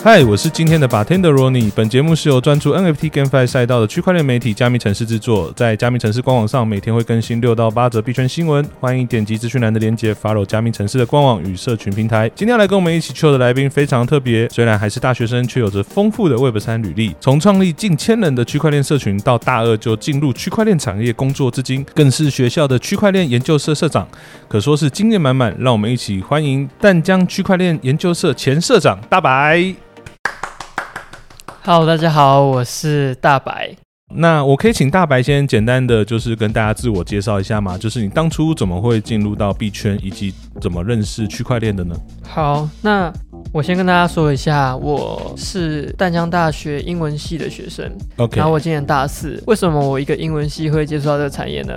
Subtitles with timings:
[0.00, 1.72] 嗨，我是今天的 bartender Ronnie。
[1.74, 12.30] 本节目是由专注 NFT GameFi 赛道的区块链媒体加密城市制作，在加密城市官网上每天会更新六到八则币圈新闻，欢迎点击资讯栏的链接，follow 加密城市的官网与社群平台。
[12.36, 17.14] 今天要来跟我们一起 chill 的来宾非常特别，虽然还是大学生，却有着丰富的 Web 三履历。
[17.20, 24.06] 从创立近千人的区块链社群，到大二就进入区块链产业工作至今，更是学校的区块链研究社社长，
[24.46, 25.54] 可说是经验满满。
[25.58, 29.74] 让我们一起欢迎淡江区块链研究社前社长大白。
[31.70, 33.76] Hello，大家好，我是大白。
[34.14, 37.76] 那我可以请大白先简单的就是跟大家自我介绍一下吗？
[37.76, 40.32] 就是你当初怎么会进入到币圈，以及
[40.62, 43.12] 怎么认识区块链的呢好，那
[43.52, 49.42] 我先跟大家说一下，我是淡江大学英文系的学生，？OK，然后我今年大四。
[49.46, 51.74] 为什么我一个英文系会接触到这个产业呢？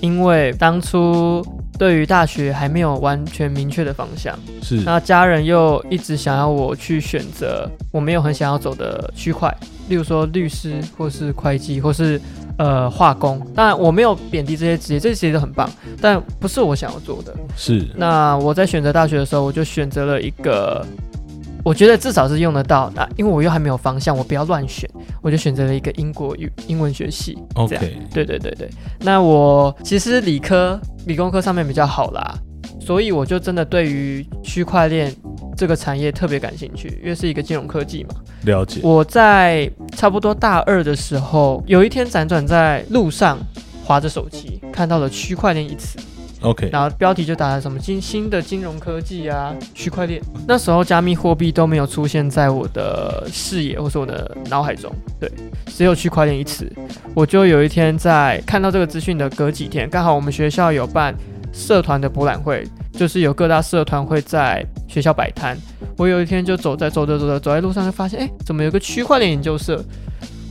[0.00, 1.44] 因为当初
[1.78, 9.54] 对于大学还没有完全明确的方向，是那家人又一直想要我去选择我没有很想要走的区块，
[9.88, 12.20] 例如说律师或是会计或是
[12.58, 13.40] 呃化工。
[13.54, 15.68] 当然我没有贬低这些职业，这些职业都很棒，
[16.00, 17.34] 但不是我想要做的。
[17.56, 20.84] 是那我在选择大学的时候，我就选择了一个，
[21.64, 22.90] 我觉得至少是用得到。
[22.94, 24.88] 那因为我又还没有方向，我不要乱选，
[25.22, 27.38] 我就选择了一个英国语英文学系。
[27.68, 28.70] 这样 OK，对对对对。
[29.00, 32.36] 那我其实理科、理工科上面比较好啦，
[32.86, 35.12] 所以我就真的对于区块链
[35.56, 38.14] 这个产业特别感兴趣，因为是一个金融科技嘛。
[38.44, 38.80] 了解。
[38.84, 43.36] 我在差不多大二的时候，有一天辗转在路上
[43.84, 45.98] 划着手机，看到了区块链一词。
[46.42, 50.22] OK，然后标题就打了什么新新的金融科技啊，区块链。
[50.46, 55.28] 那时候加密货币都没有出现在我的视野或是我的脑海中，对，
[55.66, 56.70] 只有区块链一词。
[57.14, 61.12] 我就有一天在看到这个资讯的隔几天，刚好我们学校有办
[61.52, 65.56] 社团的博览会，就是有各大社团会在学校摆摊。
[65.96, 69.82] 我有一天就走在走着走着走在路上，就发现哎，怎么有个区块链研究社？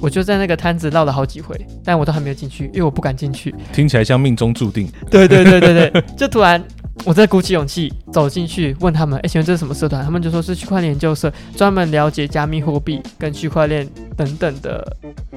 [0.02, 3.56] 我就在那个摊子绕了好几回，但我都还没有进去，因为我不敢进去。
[3.74, 4.88] 听起来像命中注定。
[5.10, 6.62] 对对对对对，就突然
[7.06, 10.04] 我在鼓起勇气走进去问他们，哎，请问这是什么社团？
[10.04, 13.88] 他们就说是区块链研究社，专门了解加密货币跟区块链
[14.18, 14.86] 等等的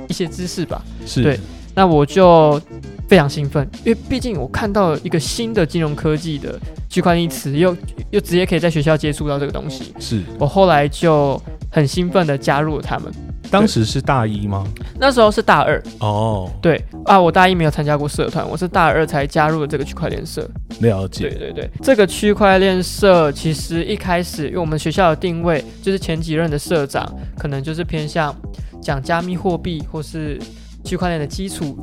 [0.09, 0.83] 一些知识吧。
[1.06, 1.38] 是，对
[1.75, 2.61] 那我就
[3.09, 6.59] 非常兴奋，因为毕竟我看到了一个新的金融科技的
[6.89, 7.77] 区块链一词，又
[8.11, 9.95] 又直接可以在学校接触到这个东西。
[9.99, 10.23] 是。
[10.39, 11.41] 我后来就
[11.71, 13.12] 很兴奋的加入了他们。
[13.51, 14.67] 当时是大一吗？
[15.01, 20.47] 那时候是大二，哦，对啊，我大一没有参加过社团，我是大二才加入了这个区块链社。
[20.81, 21.31] 了解。
[21.31, 28.37] 对对对，这个区块链社其实一开始，因为我们学校的定位就是前几任的社长可能就是偏向
[28.83, 30.39] 讲加密货币或是
[30.88, 31.76] 区块链的基础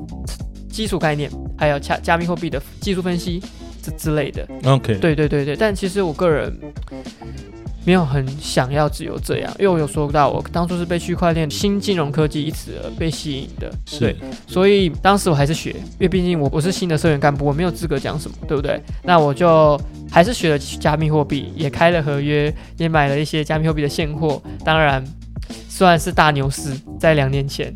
[0.67, 3.39] 基础概念，还有加加密货币的技术分析
[3.83, 4.47] 之之类的。
[4.63, 6.51] OK，，对对对对，但其实我个人
[7.85, 13.71] 没有很想要只有这样，因为我有说到，我当初是被区块链新金融科技一词而被吸引的。
[13.85, 14.15] 是对，
[14.47, 18.81] 所以当时我还是学，因为毕竟我不是新的社员干部，我没有资格讲什么，对不对？
[19.03, 19.79] 那我就
[20.09, 24.41] 还是学了加密货币，也开了合约，也买了一些加密货币的现货。
[24.63, 25.03] 当然，
[25.69, 27.71] 虽然是大牛市，在两年前，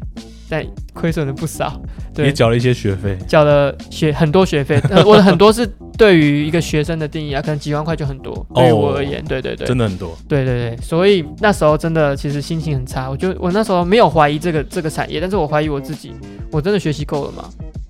[0.49, 1.79] 但亏损了不少。
[2.13, 3.17] 对，也缴了一些学费。
[3.27, 5.65] 缴了学很多学费，呃、我的很多是
[5.97, 10.17] 对于一个学生的定义啊，可能几万块就很多，对于我而言，对对对，真的很多。
[10.27, 16.11] 对对对，所以那时候真的其实心情很差，我就我那时候没有怀疑这个这个产业，但是我怀疑我自己，
[16.51, 17.49] 我真的学习够了吗？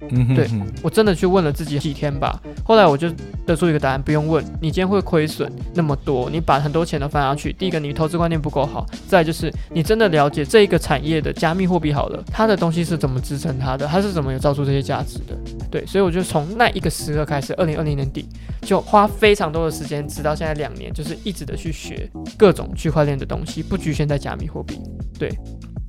[0.09, 0.59] 对嗯哼。
[0.59, 3.09] 哼我真的去问了自己几天吧，后来我就
[3.45, 15.37] 得出一个答案，不用问，你今天会亏损那么多，你把很多钱都翻下去，第一个你投资观念不够好，再就是你真的了解这一个产业的加密货币好了，它的东西是怎么支撑它的，它是怎么有造出这些价值的，
[15.69, 18.27] 对，所以我就从那一个时刻开始，二零二零年底
[18.61, 24.79] 就花非常多的时间，直到现在两年，就是一直的去学各种区块链的东西，不局限在加密货币。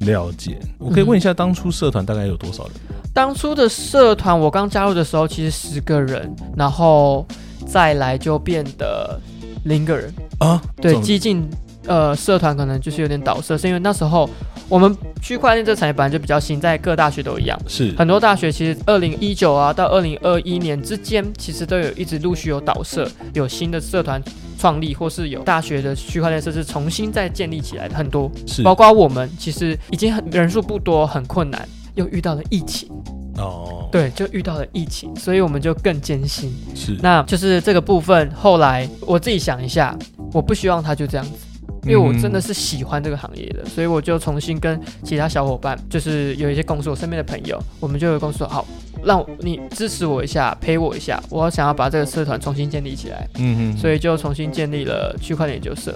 [0.01, 0.59] 了解。
[0.79, 2.73] 我可以问一下，当初社团大概有多少人？
[3.13, 7.27] 当初的社团，我刚加入的时候其实十个人，然后
[7.67, 9.21] 再来就变得
[9.65, 10.13] 零个人。
[10.39, 10.63] 啊？
[10.81, 11.49] 对，激进
[11.87, 14.31] 呃社团可能就是有点倒社，是因为那时候
[14.69, 17.61] 我们区块链这个产业本来就比较新，在各大学都一样。
[17.67, 24.23] 是很多大学其实二零一九啊到二零二一年之间，其实都有一直陆续有倒社，有新的社团
[24.61, 28.31] 创立，或是有大学的区块链设施重新再建立起来的很多。
[28.47, 32.91] 是包括我们其实已经很人数不多，很困难，又遇到了疫情，
[33.39, 36.53] 哦，对，就遇到了疫情，所以我们就更艰辛。
[36.75, 39.97] 是那就是这个部分，后来我自己想一下，
[40.33, 41.33] 我不希望他就这样子，
[41.85, 48.67] 因为我真的是喜欢这个行业的，所以我就重新跟其他小伙伴，就是有一些共事我身边的朋友，我们就有公司说好，
[49.05, 55.95] 让你支持我一下，陪我一下，我想要把这个社团重新建立起来，嗯嗯，所以就重新建立了区块链研究社。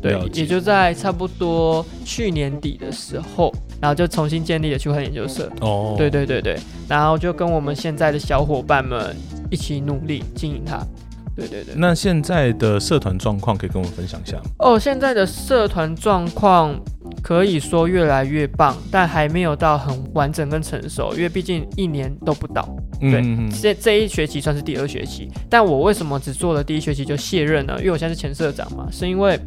[0.00, 5.48] 对也就在差不多去年底的时候，然后就重新建立了区块链研究社。
[5.60, 6.58] 哦，对对对对，
[6.88, 9.14] 然后就跟我们现在的小伙伴们
[9.48, 10.84] 一起努力经营它。
[11.34, 11.74] 对对对。
[11.76, 14.42] 那现在的社团状况可以跟我们分享一下吗？
[14.58, 16.78] 哦，现在的社团状况
[17.22, 22.68] 可以说越来越棒，但还没有到很完整跟成熟，因为毕竟一年都不到。
[23.00, 27.74] 对嗯嗯这这一学期算是第二学期，但我为什么只做了第一学期就卸任呢？
[27.78, 29.38] 因为我现在是前社长嘛，是因为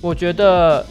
[0.00, 0.84] 我觉得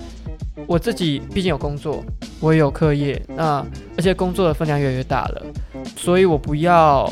[0.65, 2.03] 我自己毕竟有工作，
[2.39, 3.63] 我也有课业，那
[3.97, 5.43] 而且工作的分量越来越大了，
[5.95, 7.07] 所以我不要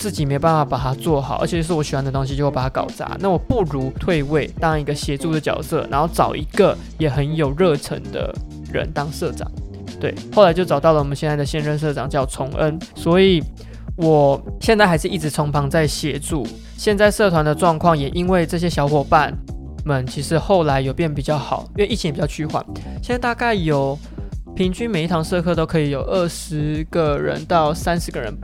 [0.00, 3.18] 自己没办法把它做好，而且是我喜欢的东西，就会把它搞砸。
[3.20, 8.34] 那我不如退位当一个协助的角色，然后找一个也很有热忱的
[8.72, 9.46] 人当社长。
[10.00, 13.44] 对，后来就找到了我们现在的现任社长叫崇恩，所以
[13.96, 16.46] 我现在还是一直从旁在协助。
[16.78, 19.36] 现在社团的状况也因为这些小伙伴
[19.84, 22.64] 们，其实后来有变比较好，因为疫情也比较趋缓，
[23.02, 23.98] 现在大概有
[24.56, 28.34] 平均每一堂社课都可以有二十个人到三十个人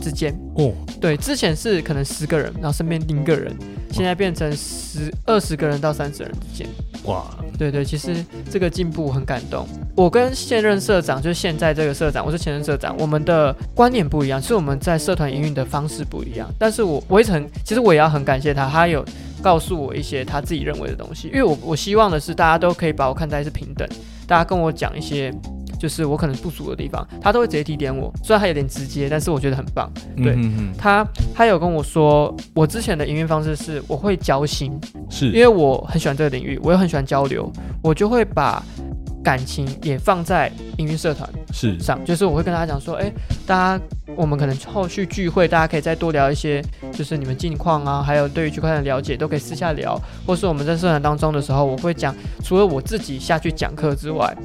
[0.00, 0.34] 之间。
[0.56, 3.54] 哦，对，之前是可能十个人，然后身边盯一个人，
[3.90, 6.66] 现在变成十二十个人到三十人之间。
[7.04, 7.24] 哇，
[7.58, 8.14] 对对，其实
[8.50, 9.66] 这个进步我很感动。
[9.96, 16.48] 我跟现任社长，就是现在这个社长，我是前任社长，我们的观念不一样，是我们在社团营运的方式不一样。
[16.58, 19.04] 但是我我一直很，其实我也要很感谢他，他有
[19.42, 23.88] 告诉我一些他自己认为的东西，因为我我希望的是大家都可以把我看待是平等，
[24.26, 25.32] 大家跟我讲一些。
[25.80, 28.12] 就是我可能不足的地方，他都会直接提点我。
[28.22, 29.90] 虽然他有点直接，但是我觉得很棒。
[30.14, 30.38] 对
[30.76, 31.02] 他
[31.34, 37.50] 他有跟我说，我之前的营运方式是我会交心，嗯，是，因为我很喜欢这个领域，我也很喜欢交流，
[37.82, 38.62] 我就会把
[39.24, 43.10] 感情也放在营运社团是上，就是我会跟大家讲说，哎，
[43.46, 43.82] 大家
[44.14, 46.62] 我们可能后续聚会，大家可以再多聊一些，
[46.92, 54.36] 就是你们近况啊，还有对于区块链的了解，都可以私下聊，或是我们在社团当中的时候，我会讲，除了我自己下去讲课之外。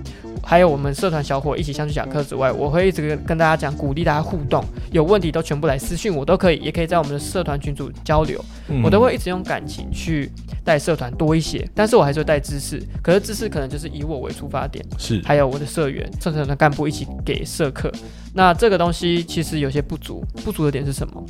[0.45, 8.39] 还有我们社团小伙一起上去讲课之外，我会一直跟跟大家讲，鼓励大家互动，有问题都全部来私讯我都可以，也可以在我们的社团群组交流。
[8.67, 10.29] 嗯我都会一直用感情去
[10.63, 17.91] 带社团多一些，但是我还是会带知识，可是知识可能就是以我为出发点，是还有我的社员、社团的干部一起给社课。
[18.33, 21.23] 那这个东西其实有些不足，不足的点是什么？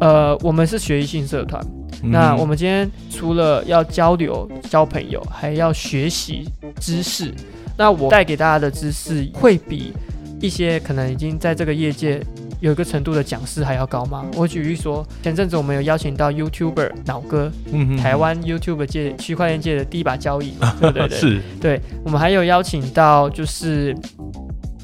[0.00, 1.60] 呃，我们是学习性社团，
[2.02, 6.48] 嗯那我们今天除了要交流、交朋友，还要学习
[6.80, 7.32] 知识。
[7.76, 9.92] 那我带给大家的知识会比
[10.40, 12.20] 一些可能已经在这个业界
[12.60, 14.24] 有一个程度的讲师还要高吗？
[14.34, 17.50] 我举例说，前阵子我们有邀请到 YouTuber 脑哥，
[17.98, 21.08] 台湾 YouTube 界区块链界的第一把交椅，对不对？
[21.08, 23.96] 对是对，我们还有邀请到就是。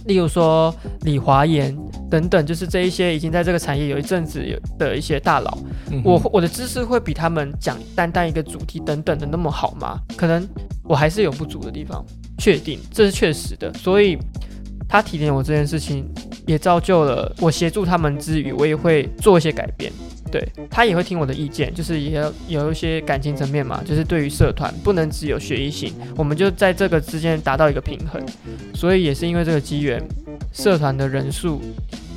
[0.06, 1.73] 例如说李华言
[2.11, 5.56] 等等，就是这一些已经在这个产业有一阵子有的一些大佬，
[5.93, 10.00] 嗯我我的知识会比他们讲单单一个主题等等的那么好吗？
[10.17, 10.45] 可能
[10.83, 12.05] 我还是有不足的地方，
[12.38, 13.73] 确定这是确实的。
[13.75, 14.19] 所以
[14.88, 16.05] 他提点我这件事情，
[16.46, 19.93] 也造就了我协助他们之余，我也会做一些改变。
[20.31, 28.19] 对他也会听我的意见，就是也要有一些感情层面嘛，就是对于社团不能只有学艺性，我们就在这个之间达到一个平衡。
[28.75, 30.02] 所以也是因为这个机缘，
[30.50, 31.61] 社团的人数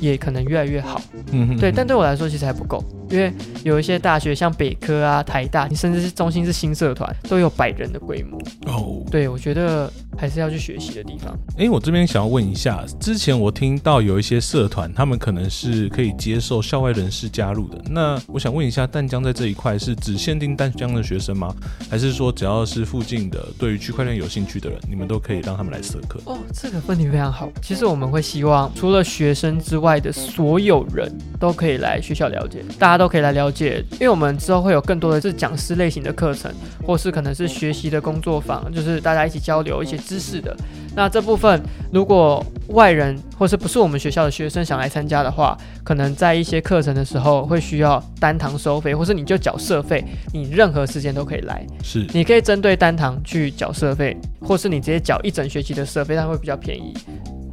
[0.00, 0.98] 也可能越来越好。
[1.30, 3.30] 嗯哼对，但对我来说其实还不够，因为
[3.64, 8.40] 有一些大学像北科啊、台大，你甚至是中心是新社团，都有百人的规模。
[8.64, 11.36] 哦，对我觉得还是要去学习的地方。
[11.58, 17.80] 诶，我这边想要问一下，之前我听到有一些社团，他们可能是可以接受校外人士加入的。
[17.90, 21.54] 那我想问一下，淡江在这一块是只限定淡江的学生吗？
[21.90, 26.20] 还是说只要是附近的对于区块链有兴趣的人，你们都可以让他们来社课？
[26.24, 27.50] 哦，这个问题非常好。
[27.62, 36.52] 其实我们会希望，除了学生之外的所有人都可以来学校了解，大家都可以来了解，因为我们之后会有更多的是讲师类型的课程，
[36.84, 40.56] 或是可能是学习的工作坊，就是大家一起交流一些知识的。
[40.94, 41.60] 那这部分
[41.92, 51.66] 如果外人或是不是我们学校的学生想来参加的话，可能在一些课程的时候会需要单堂收费，或是你就缴社费，你任何时间都可以来。
[51.82, 56.94] 是，你可以针对单堂去缴社费，或是你直接缴一整学期的社费，它会比较便宜，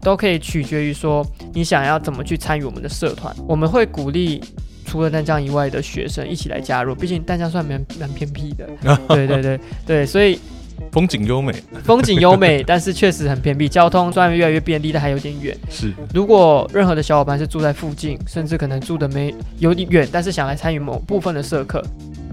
[0.01, 3.35] 都可以取决于说你想要怎么去参与我们的社团。
[3.45, 4.41] 我们会鼓励
[4.85, 8.69] 除了淡江以外的学生一起来加入，毕竟淡江算蛮蛮偏僻的，
[9.09, 10.39] 对对对对，所以
[10.91, 11.53] 风景优美，
[11.83, 15.57] 风景优美， 但是确实很偏僻，交通虽然越来越便利，但还有点远。
[15.69, 21.83] 是，如果任何的小伙伴是住在附近，甚至可能住的没有点远，但是想来参与某部分的社课，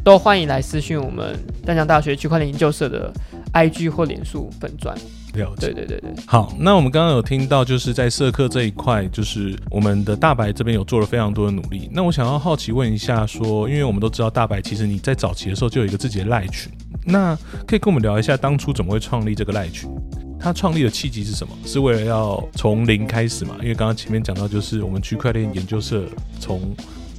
[0.05, 3.13] 都欢迎来私讯我们淡江大学区块链研究社的
[3.55, 4.95] IG 或脸书粉专。
[5.35, 5.69] 了解。
[5.69, 11.89] 对对对对，好，那我们刚刚有听到，就是在社课这一块，就是我们的大白这边有做了非常多的努力。
[11.93, 16.71] 那我想要好奇问一下，说，因为我们都知道大白其实你在早期的时候就有一个自己的赖群，
[17.11, 17.37] 那
[17.67, 19.91] 可以跟我们聊一下当初怎么会创立这个赖群？
[20.39, 21.53] 它创立的契机是什么？
[21.67, 23.57] 是为了要从零开始嘛？
[23.61, 26.05] 因为刚刚前面讲到，就是我们区块链研究社
[26.41, 26.75] 从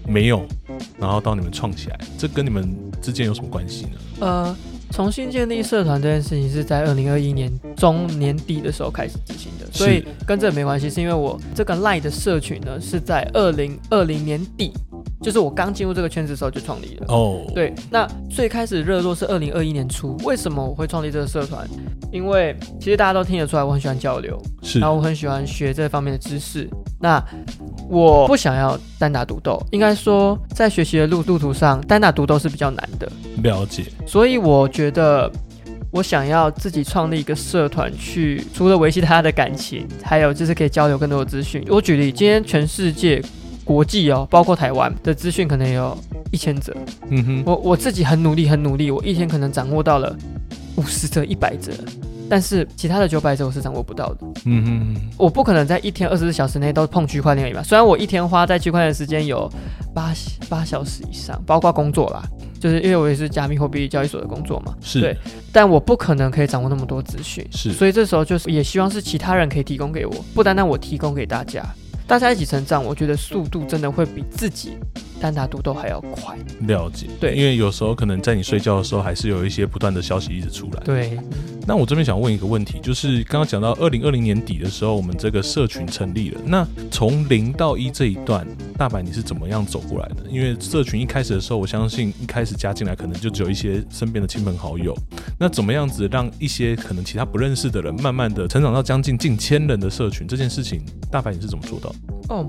[0.07, 0.43] 没有，
[0.97, 2.67] 然后到你们创起来，这跟你们
[2.99, 3.91] 之间有什么关系呢？
[4.21, 4.55] 呃，
[4.89, 14.73] 重新建立社团这件事情是在二零二一年中年底的时候开始执行的，所以跟这没关系，是因为我这个 Line 的社群呢是在二零二零年底。
[15.21, 17.41] 就是我刚进入这个圈子的时候就创立了哦。
[17.53, 20.17] 对，那最开始热络是二零二一年初。
[20.23, 21.67] 为什么我会创立这个社团？
[22.11, 26.67] 因为其实大家都听得出来，我很喜欢交流，是，然后我很喜欢学这方面的知识。
[26.99, 27.23] 那
[27.87, 33.09] 我不想要单打独斗，应该说在学习的路路途上，单打独斗是比较难的。
[33.43, 33.85] 了解。
[34.07, 35.31] 所以我觉得
[35.91, 41.63] 我想要自己创立一个社团，去除了维系大家的感情，还有就是可以交流更多的资讯。
[41.69, 43.23] 我举例，今天全世界。
[43.63, 45.97] 国际哦，包括台湾的资讯可能有
[46.31, 46.75] 一千则。
[47.09, 50.15] 嗯哼，我我自己很努力，很努力，我一天可能掌握到了
[50.75, 51.71] 五十则、一百则，
[52.29, 54.17] 但是其他的九百则我是掌握不到的。
[54.45, 54.65] 嗯
[54.95, 57.61] 哼，我不可能在一天二十四小时内都碰区块链吧。
[57.63, 59.49] 虽然我一天花在区块链时间有
[59.93, 60.13] 八
[60.49, 62.23] 八小时以上，包括工作啦，
[62.59, 64.73] 就是因为我也是加密货币交易所的工作嘛。
[64.81, 65.17] 是对，
[65.51, 67.45] 但我不可能可以掌握那么多资讯。
[67.51, 71.63] 是，所以这时候就是也希望是其他人可以提供给我，不单单我提供给大家。
[72.11, 74.77] 大家一起成长，我觉得速度真的会比自己
[75.21, 76.35] 单打独斗还要快。
[76.61, 80.83] 了解，对，因为有时候可能在你睡觉的时候，还是有一些不断的消息一直出来。
[80.83, 81.17] 对。
[81.67, 86.41] 那我这边想问一个问题，就是刚刚讲到二零二零年底的时候，我们这个社群成立了。
[86.43, 88.45] 那从零到一这一段，
[88.79, 90.27] 大白你是怎么样走过来的？
[90.27, 94.97] 因为社群一开始的时候，我相信一开始加进来可能就只有一些身边的亲朋好友。
[95.39, 100.27] 那怎么样子让一些可能其他不认识的人，慢慢的成长到将近近千人的社群？
[100.27, 101.93] 这件事情，大白你是怎么做到？
[102.31, 102.47] 哦，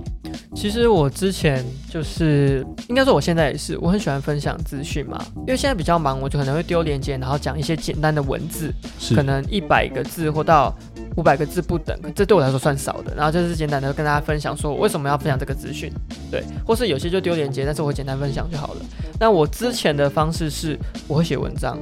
[0.55, 8.73] 其实我之前就是应该说我现在也是，我很喜欢分享资讯嘛，因为现在比较忙，我就可能会丢链接，然后讲一些简单的文字。
[9.15, 10.73] 可能一百个字或到
[11.17, 13.15] 五百个字不等，这对我来说算少的。
[13.15, 15.93] 然后就是简单的跟大家分享说，我为什么要分享这个资讯，
[16.31, 18.81] 对，或是有些就丢链接，但是我简单分享就好了。
[19.21, 21.79] 那我之前的方式是，我会写文章，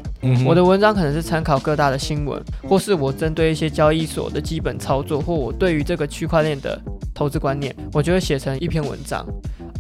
[0.46, 6.78] 我的文章可能是参考各大的新闻，或是我针对一些交易所的基本操作，或我对于这个区块链的
[7.14, 9.26] 投资观念，我就会写成一篇文章。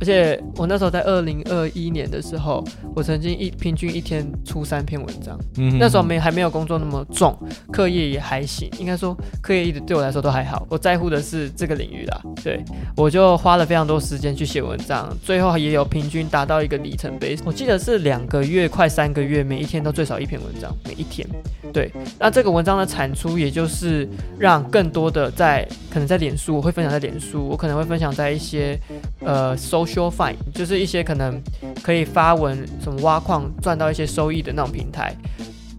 [0.00, 2.64] 而且我那时候在二零二一年的时候，
[2.96, 5.38] 我曾经一平均一天出三篇文章。
[5.58, 7.36] 嗯，那时候没还没有工作那么重，
[7.70, 10.66] 课业也还行，应该说课业一直对我来说都还好。
[10.70, 12.64] 我在乎的是这个领域啦，对，
[12.96, 17.36] 我就花了非常多时间去写文章，最后也有平均达到一个里程碑。
[17.44, 21.26] 我记得是两个月快三个月，每一天都最少一篇文章，每一天。
[21.72, 28.76] 对，那这个文章的产出，也就是让更多的在可能在脸书，我会分享在脸书，我可能会分享在一些
[29.20, 29.56] 呃
[29.90, 31.42] social fine，就是一些可能
[31.82, 35.14] 可以发文什么挖矿赚到一些收益的那种平台，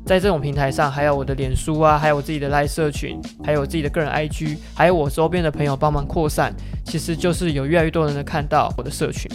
[0.05, 6.53] 在这种平台上，还有我的脸书啊，还有我自己的 live 社群，还有我自己的个人 IG，还有我周边的朋友帮忙扩散，
[6.85, 9.31] 其实就是有越来越多人能看到我的社群。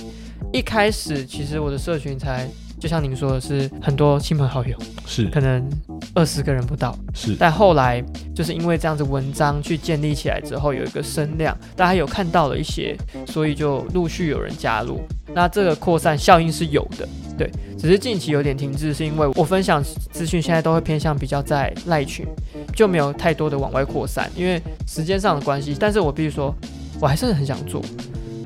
[0.52, 2.48] 一开始其实我的社群才。
[2.78, 5.66] 就像您说的是很多亲朋好友，是可能
[6.14, 7.34] 二十个人不到，是。
[7.38, 8.04] 但后来
[8.34, 15.00] 就是因为这样子文章去建立起来之后，有一个声量，大家有看到了一些，所以就陆续有人加入。
[15.34, 17.50] 那这个扩散效应是有的，对。
[17.78, 22.26] 只是近期有点停滞，是因为我分享资讯现在都会偏向比较在赖群，
[22.74, 25.76] 就没有太多的往外扩散，因为时间上的关系。
[25.78, 26.54] 但是我必须说，
[27.00, 27.82] 我还是很想做，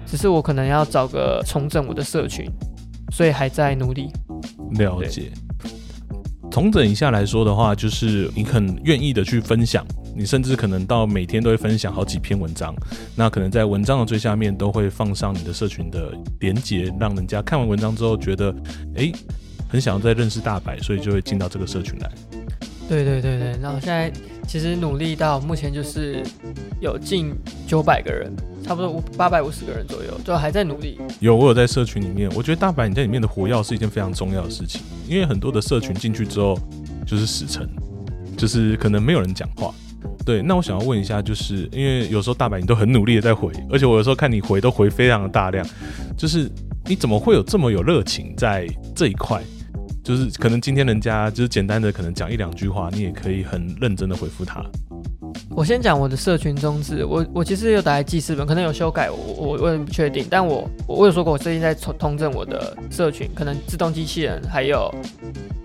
[0.05, 2.51] 只是我可能要找个重整我的社群。
[3.11, 4.11] 所以还在努力
[4.73, 5.31] 了解。
[6.51, 9.87] 重整一下来说的话，就是你很愿意的去分享，
[10.17, 12.75] 你甚至可能到每天都会分享好几篇文章。
[13.15, 18.53] 那可能在文章的最下面都会放上你的社群的连接，让人家看完文章之后觉得，
[18.97, 19.13] 哎，
[19.69, 22.11] 很想要再认识大白，所以就会进到这个社群来。
[22.91, 24.13] 对对对对，然后现在
[24.49, 26.25] 其实努力到目前就是
[26.81, 27.33] 有近
[27.65, 28.35] 九百个人。
[28.63, 31.01] 差不多五八百五十个人左右，就还在努力。
[31.19, 36.57] 有我有在社群里面，我觉得大白你在里面的活跃是一件非常重要的事情，因为很多的社群进去之后
[37.07, 37.69] 就是死沉，
[38.37, 39.73] 就是可能没有人讲话。
[40.27, 45.67] 对，那我想要问一下，就是因为有时候大白你都很努力的在回，而且我有时候看你回都回非常的大量，
[46.17, 46.49] 就是
[46.85, 49.43] 你怎么会有这么有热情在这一块？
[50.11, 54.61] 就是可能今天人家就是简单的可能讲一两句话，你也可以很认真的回复他。
[55.51, 64.93] 我先讲我的社群宗旨，我我其实有打开记事本，可能有修改，我我我也不确定，但我我有说过，我最近在通通正我的社群，可能自动机器人还有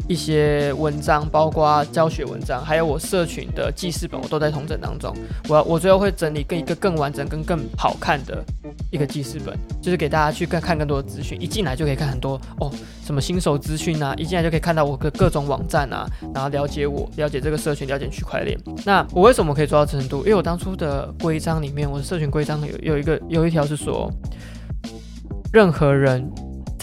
[0.07, 5.11] 一些文章，包括教学文章，还有我社群的记事本，我都在统整当中。
[5.49, 8.43] 我我最后会整理更一个更完整、跟更好看的
[8.91, 11.41] 一个记事本，就是给大家去看看更多的资讯。
[11.41, 12.71] 一进来就可以看很多哦，
[13.05, 18.57] 什么新手资讯啊，一进来就可以看到我的各种网站啊，然后了解我、了解这个社群、了解区块链。
[18.83, 20.21] 那我为什么可以做到程度？
[20.21, 24.12] 因为我当初的规章里面，我的社群规章有有一个有一条是说，
[25.53, 26.27] 任何人。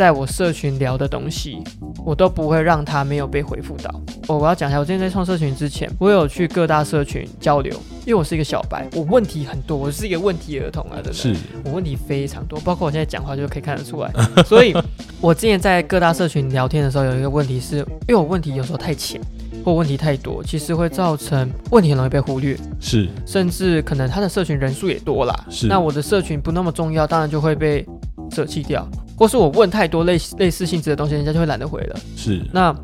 [0.02, 1.62] 在我社群聊的东西，
[2.04, 3.88] 我都不会让他没有被回复到。
[4.26, 7.72] 我我要讲一下，我之前在创社群之前，我有去各大社群交流，
[8.04, 14.12] 因为我是一个小白，我问题很多，我是一个问题儿童啊，真的，是我问题非常多，包括我现在讲话就可以看得出来。
[14.44, 14.74] 所以，
[15.20, 19.20] 我之前在各大社群聊天的时候，有一个问题是，因为我问题有时候太浅，
[19.64, 27.86] 或问题太多，其实会造成问题很容易被忽略，是，甚至可能他的社群人数也多啦，是，那我的社群不那么重要，当然就会被
[28.32, 28.84] 舍弃掉。
[29.16, 31.96] 或是我问太多类类似性质的东西，人家就会懒得回了。
[32.16, 32.74] 是，那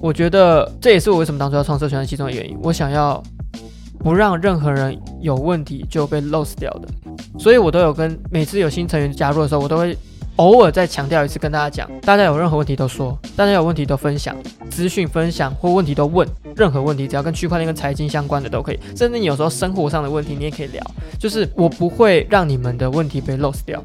[0.00, 2.56] 我觉得这也是我为什么当初要创社群的其中的原因。
[2.62, 3.22] 我想要
[3.98, 6.88] 不让任何人有问题就被 lose 掉的，
[7.38, 9.96] 所以我都有跟每次有新成员加入的时候，我都会
[10.36, 14.36] 偶尔再强调一次，跟大家讲，大家有任何问题都说，大家有问题都分享
[14.70, 20.82] 资讯分享或问题都问，任何问题只要跟区块链跟财经相关的都可以，甚至你有时候生活上的问题你也可以聊，
[21.18, 23.82] 就是我不会让你们的问题被 lost 掉。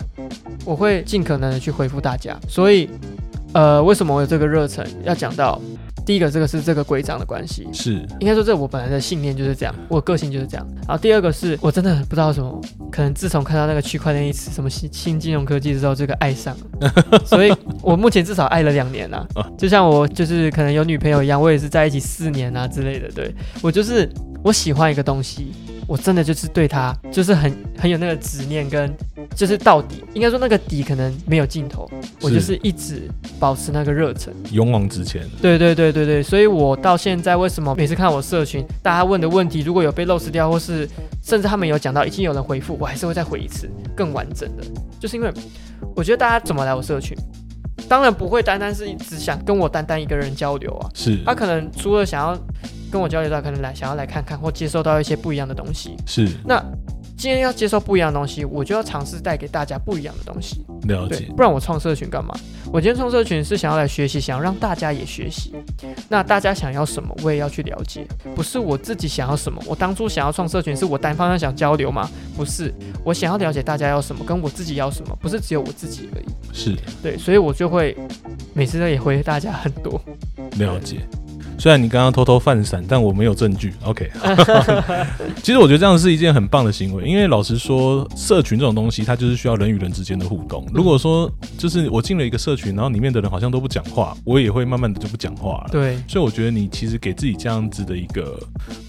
[0.66, 2.88] 我会尽可能的去回复大家，所以，
[3.54, 4.86] 呃，为什么我有这个热忱？
[5.04, 5.60] 要讲到
[6.12, 10.68] 第一个，这个是这个规章的关系，是应该说这我本来的信念就是这样，我个性就是这样。
[10.80, 12.60] 然后第二个是我真的不知道什么，
[12.92, 16.92] 可能自从看到那个区块链一词，什么新新金融科技之后，这个爱上了，
[17.24, 19.26] 所以我目前至少爱了两年了。
[19.58, 23.10] 就像我就是可能有女朋友一样，我也是在一起四年啊之类的。
[23.16, 24.10] 对我就是
[24.44, 25.52] 我喜欢一个东西。
[25.88, 28.96] 我真的就是对他，就是很很有那个执念，跟
[29.36, 31.90] 就是到底，应该说那个底可能没有尽头，
[32.22, 35.28] 我就是一直保持那个热忱，勇往直前。
[35.42, 40.88] 对对对对对，所以我到现在为什么每次看我社群，大家问的问题如果有被漏失掉，或是
[41.22, 44.64] 甚至他们有讲到已经有人回复，我还是会再回一次更完整的，
[44.98, 45.30] 就是因为
[45.94, 47.18] 我觉得大家怎么来我社群，
[47.90, 52.40] 当然不会单单是只想跟我单单一个人交流啊，是他可能除了想要。
[52.92, 56.28] 跟我交流到可能来想要来看看或接受到一些不一样的东西，是。
[56.46, 56.62] 那
[57.18, 60.66] 今天要接受不一样的东西，我就要尝试带给大家不一样的东西。
[60.88, 61.32] 了解。
[61.36, 62.36] 不然我创社群干嘛？
[62.74, 65.54] 我今天创社群是想要来学习，想要让大家也学习。
[66.10, 68.08] 那大家想要什么，我也要去了解。
[68.36, 69.62] 不是我自己想要什么。
[69.68, 72.10] 我当初想要创社群，是我单方向想交流吗？
[72.36, 72.74] 不是。
[73.04, 76.26] 我想要了解大家要什么，跟我自己要什么，不是只有我自己而已。
[76.52, 77.96] 是对，所以我就会
[78.54, 80.02] 每次都也回大家很多。
[80.58, 81.02] 了解。
[81.62, 83.72] 虽然你刚刚偷偷犯闪，但我没有证据。
[83.84, 84.10] OK，
[85.44, 90.66] 其实我觉得这样是一件很棒的行为，因为老实说，社群这种东西，它就是需要人与人之间的互动。
[90.74, 95.70] 如果说就是我进了一个社群，然后里面的人好像都不讲话，我也会慢慢的就不讲话了。
[95.72, 98.40] 对，所以我觉得你其实给自己这样子的一个。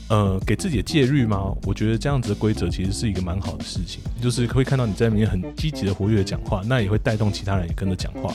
[0.09, 1.55] 呃，给自己的戒律吗？
[1.65, 8.31] 我觉得这样子的规则其实是一个蛮好的事情，就是会看到你在里面很积极的活跃的讲话，那也会带动其他人也跟着讲话。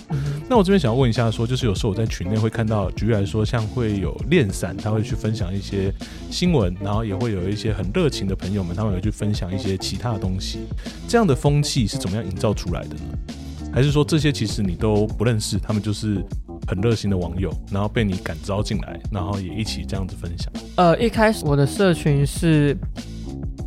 [0.49, 5.93] 那我这边想要问一下，说就是有时候我在群内会看到，举例来说，像会有练散，他会去分享一些
[6.29, 10.59] 新闻，然后也会有一些很热情的朋友们，他们会去分享一些其他的东西。
[11.07, 13.01] 这样的风气是怎么样营造出来的呢？
[13.73, 16.23] 还是说这些其实你都不认识，他们就是？
[16.67, 20.51] 很热心的网友，然后被你感召进来，然后也一起这样子分享。
[20.75, 22.75] 呃，一开始我的社群是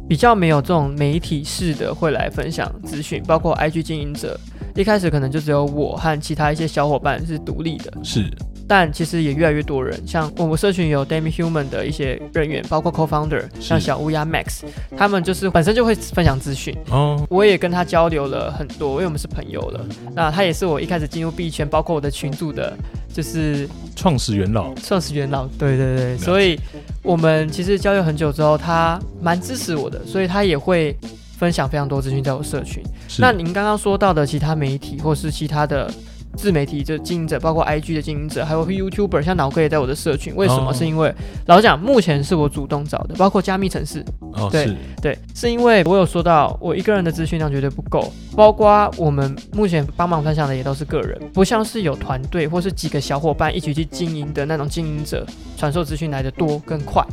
[0.06, 4.38] 比较没有这种媒体式的会来分享资讯，包括 IG 经营者，
[4.76, 7.90] 一开始可能就只有我和其他一些小伙伴是独立的。
[8.04, 8.30] 是。
[8.72, 14.60] 但其实也越来越多人，像我们社群有 Demi Human 的一些人员，包括 Co-founder，像小乌鸦 Max，
[14.96, 16.72] 他们就是本身就会分享资讯。
[16.88, 19.84] 哦，我也跟他交流了很多，因为我们是朋友了。
[20.14, 22.72] 那他也是我一开始进入币圈，包括我的群组的，
[23.12, 24.72] 就是创始元老。
[24.76, 26.16] 创始元老，对对对。
[26.18, 26.56] 所以
[27.02, 30.96] 我们其实交流很久之后，他蛮支持我的，所以他也会
[31.36, 32.80] 分享非常多资讯在我社群。
[33.18, 35.92] 那您刚刚说到的其他媒体或是其他的。
[36.36, 40.34] 自媒体的经营者，包括 IG 的经营者，还有 YouTuber，像脑哥也在我的社群。
[40.34, 40.72] 为什么？
[40.72, 41.12] 是因为
[41.46, 44.04] 老实讲，目前是我主动找的，包括加密城市。
[44.32, 57.04] 哦，对对，是因为我有说到，我一个人的资讯量绝对不够，包括我们目前帮忙分享的也都是个人，不像是有团队或是几个小伙伴一起去经营的那种经营者，传授资讯来的多更快。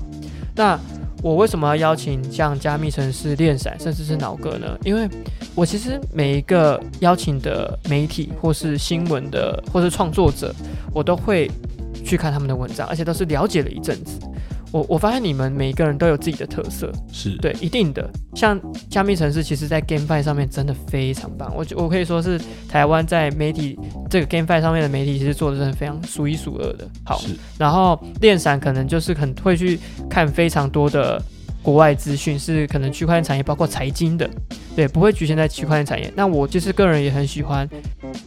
[0.56, 0.80] 那
[1.28, 4.80] 我为什么要邀请像加密城市、链闪，甚至是脑哥呢？
[4.86, 5.10] 因为
[5.56, 10.56] 我其实每一个邀请的媒体，或是新闻的，或是创作者，
[10.94, 11.52] 我都会
[12.02, 14.22] 去看他们的文章，而且都是了解了一阵子。
[14.72, 18.10] 我我发现你们每一个人都有自己的特色，是，对，一定的。
[18.36, 27.22] 像加密城市，其实在 GameFi 上面真的非常棒，我我可以说是台湾在媒体这个 GameFi 上面的媒体，其实做的真的非常数一数二的好。
[27.58, 31.22] 然后链闪可能就是很会去看非常多的
[31.68, 34.30] 国外资讯，是可能区块链产业包括财经的，
[34.74, 36.10] 对，不会局限在区块链产业。
[36.16, 37.68] 那我就是个人也很喜欢，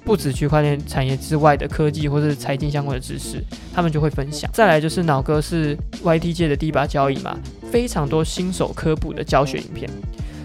[0.05, 4.51] 不止区块链产业之外的科技或是财经相关的知识，他们就会分享。
[4.53, 5.75] 再来就是脑哥是
[6.05, 7.35] YT 界的第一把交椅嘛，
[7.73, 9.89] 非常多新手科普的教学影片，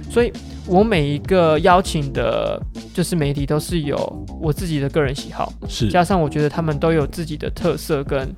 [0.09, 0.31] 所以
[0.65, 2.57] 我每一个邀请的，
[2.93, 8.33] 就是媒体都是有我自己的个人喜好，是，加上我觉得他们都有自己的特色跟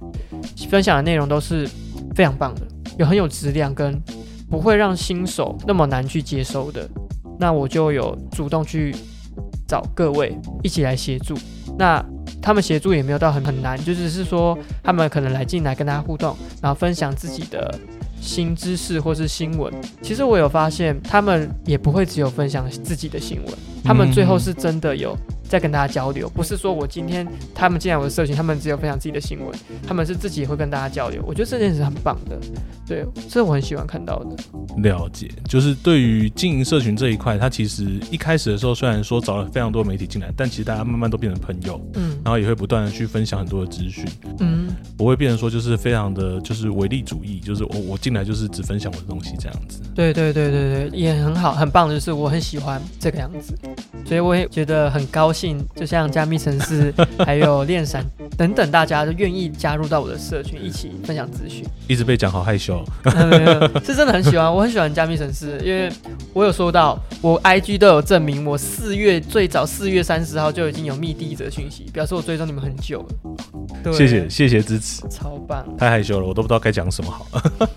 [0.67, 1.69] 分享的内容都是
[2.15, 2.61] 非常棒的，
[2.97, 3.95] 有很有质量跟
[4.49, 6.89] 不会让新手那么难去接收的，
[7.39, 8.95] 那我就有主动去
[9.67, 11.36] 找各位一起来协助。
[11.77, 12.03] 那
[12.41, 17.77] 他们协助也没有到很很难，就只是说他们可能来进来跟大家互动，然后分享自己的
[18.21, 19.73] 新知识或是新闻。
[20.01, 25.15] 其实我有发现，他们也不会只有分享自己的新闻，他们最后是真的有
[25.47, 29.47] 在跟大家交流，不是说我今天他们进来我的社群，他们只有分享自己的新闻，
[29.88, 31.23] 他们是自己也会跟大家交流。
[31.25, 32.38] 我觉得这件事很棒的，
[32.86, 34.36] 对，这我很喜欢看到的。
[34.77, 44.05] 了解，就是对于经营社群这一块，它其实一开始的时候虽然说找了非常多媒体进来，但其实大家慢慢都变成朋友，嗯然后也会不断的去分享很多的资讯，
[44.39, 49.81] 嗯，不会变成说就是非常的就是唯利主义，就是我我进来就是只分享我的东西这样子。
[49.95, 53.55] 对对对对对，也很好，很棒，就是我很喜欢这个样子，
[54.05, 55.37] 所以我也觉得很高兴，
[55.76, 56.93] 就像加密城市
[57.26, 58.04] 还有链闪
[58.38, 61.65] 等等，大家都愿意加入到我的社群，一起分享资讯。
[61.88, 62.84] 一直被讲好害羞，
[63.84, 65.89] 是真的很喜欢，我很喜欢加密城市，因为
[66.34, 73.08] 我有收到，我 IG 都有证明，我四月最早四月三十号就已经有密第一则讯息，表示我追踪你们很久了。
[73.84, 75.02] 对谢谢，谢谢支持。
[75.10, 75.65] 超棒。
[75.78, 77.28] 太害羞了，我都不知道该讲什么好。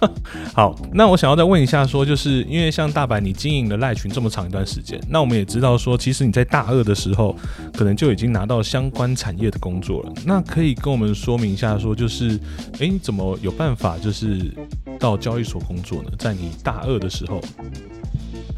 [0.54, 7.36] 好，那我想要再问一下说就是因为像大白你经营了赖群这么长一段时间，那我们也知道说，其实你在大二的时候，
[7.72, 10.12] 可能就已经拿到相关产业的工作了。
[10.24, 12.38] 那可以跟我们说明一下说，就是，
[12.78, 14.52] 诶，你怎么有办法就是
[14.98, 16.10] 到交易所工作呢？
[16.18, 17.40] 在你大二的时候，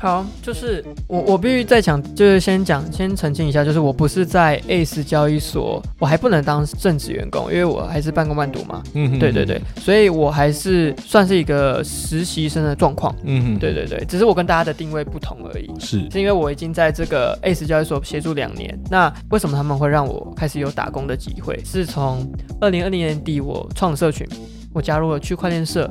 [0.02, 8.82] 好，就是我我必须再讲，就是先讲先澄清一下，就是我不是在 ACE 交易所，我还不能当正职员工，因为我还是半工半读嘛。
[8.94, 13.14] 嗯哼对对，对，所以我还是算是一个实习生的状况。
[13.22, 15.70] 嗯哼，对对对，只是我跟大家的定位不同而已。
[15.78, 21.56] 是，是因为我已经在这个 ACE 交易所协助两年，那为什么他们会让我开始有打工的机会？
[21.64, 22.28] 是从
[22.60, 24.26] 二零二零年底我创社群，
[24.74, 25.88] 我加入了区块链社，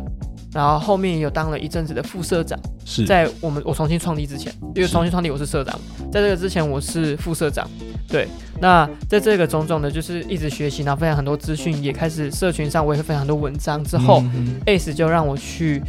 [0.54, 2.60] 然后后面也有当了一阵子的副社长。
[2.84, 5.80] 是，在我们我重新创立之前，因为重新创立我是社长，
[6.12, 7.70] 在这个之前我是副社长。
[8.08, 8.28] 对，
[8.60, 13.82] 那在这个种种的，就是一直学习，然后分享很多资讯，也开始社群上我也会分享很多文章。
[13.84, 15.82] 之后、嗯 ACE 就让我去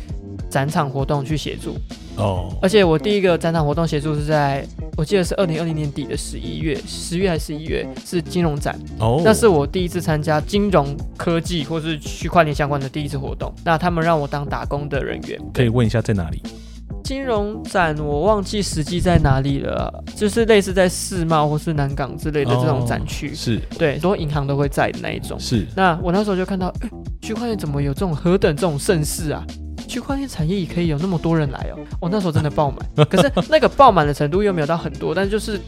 [0.53, 1.75] 展场活动去协助，
[2.17, 4.63] 哦，而且我第一个展场活动协助是在
[4.99, 13.51] 我记得是二零二零年底的十一月，十月还是十一月是金融展，哦，那是我第一次参加金融科技或是区块链相关的第一次活动。
[13.65, 16.43] 那他们让我当打工的人员，可以问一下在哪里？
[17.03, 25.41] 金融展我忘记实际在哪里了，就是类似在世贸或是南港之类的这种展区，是对，很多银行都会在的那一种。
[25.41, 26.91] 是，那我那时候就看到，哎，
[27.23, 29.43] 区块链怎么有这种何等这种盛世啊？
[29.93, 35.61] 区块链产业也可以有那么多人来哦，我那时候真的爆满，可是那个爆满的程度又没有到很多，但就是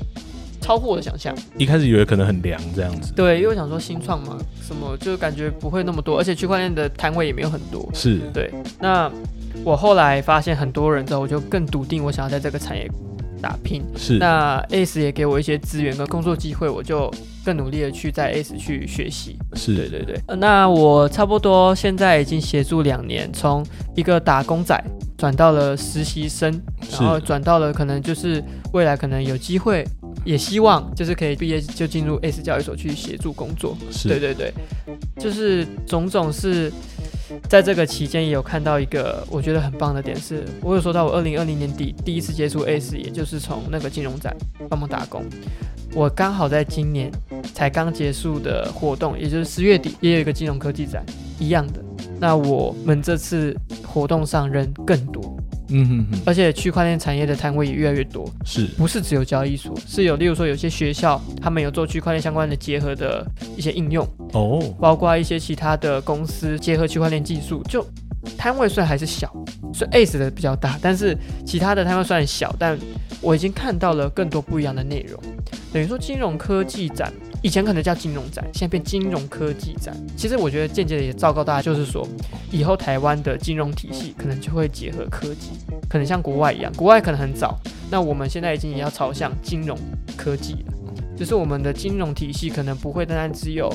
[0.63, 1.37] 超乎我的想象。
[1.59, 7.87] 一开始以为可能很凉这样子，对，因为我想说新创嘛，什么就感觉不会那么多，而且区块链的摊位也没有很多。
[7.93, 9.13] 是，对，那
[9.63, 12.91] 我后来发现很多人之后，我就更笃定我想要在这个产业
[13.45, 13.83] 打拼。
[13.95, 17.13] 是，那 ACE 也给我一些资源跟工作机会，我就
[17.45, 19.37] 更努力的去在 ACE 去学习。
[19.55, 23.63] 是，对对对，呃那我差不多现在已经协助两年，从
[23.95, 24.83] 一个打工仔
[25.19, 26.51] 转到了实习生，
[26.91, 29.87] 然后转到了可能就是未来可能有机会，
[30.25, 33.77] 也希望就是可以毕业就进入 ACE 交易所去协助工作。
[33.91, 34.51] 是，对对对，
[35.19, 36.73] 就是种种是
[37.49, 44.35] 在这个期间也有看到一个我觉得很棒的点是，我有说到我二零二零年底第一次接触 ACE，也就是从那个金融展
[44.69, 45.25] 帮忙打工。
[45.95, 47.11] 我刚好在今年
[47.53, 51.05] 才刚结束的活动，也就是十月底，也有一个金融科技展
[51.39, 51.81] 一样的。
[52.19, 55.34] 那我们这次活动上人更多，
[55.75, 67.85] 嗯哼哼，而且区块链产业的摊位也越来越多，是，不是只有交易所，是有例如说有些学校他们有做区块链相关的结合的一些应用，哦，包括一些其他的公司结合区块链技术，就
[68.39, 69.31] 摊位虽然还是小，
[69.75, 72.79] 所以 ACE 的比较大，但是其他的摊位虽然小，但
[73.21, 75.21] 我已经看到了更多不一样的内容。
[75.73, 77.13] 等于说金融科技展
[77.45, 79.95] 以前可能叫金融展，现在变金融科技展。
[80.17, 82.09] 其实我觉得间接的也昭告大家，就是说
[82.51, 85.51] 以后台湾的金融体系可能就会结合科技，
[85.87, 89.79] 可能像国外一样，国外可能很早，那我们现在已经也要朝向金融
[90.17, 90.73] 科技了，
[91.15, 93.71] 就是我们的金融体系可能不会单单只有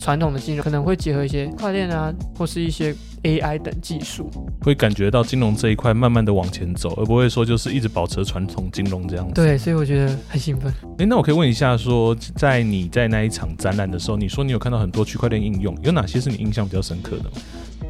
[0.00, 4.30] 传统的金融，可能会结合一些跨链啊，或是一些 AI 等技术。
[4.62, 9.34] 会感觉到金融这一块慢慢的往前走，而不会说就是一直保持传统金融这样子。
[9.34, 10.72] 对，所以我觉得很兴奋。
[10.98, 17.30] 诶，那我可以问一下说在你在那一场展览的时候，你说你有看到很多区块链应用，有哪些是你印象比较深刻的吗？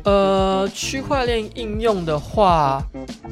[0.04, 2.82] 呃，区块链应用的话，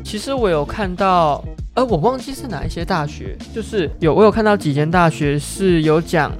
[0.04, 1.42] 其实我有看到，
[1.74, 6.30] 呃，我忘记是哪一些大学，就是有我有看到几间大学是有讲，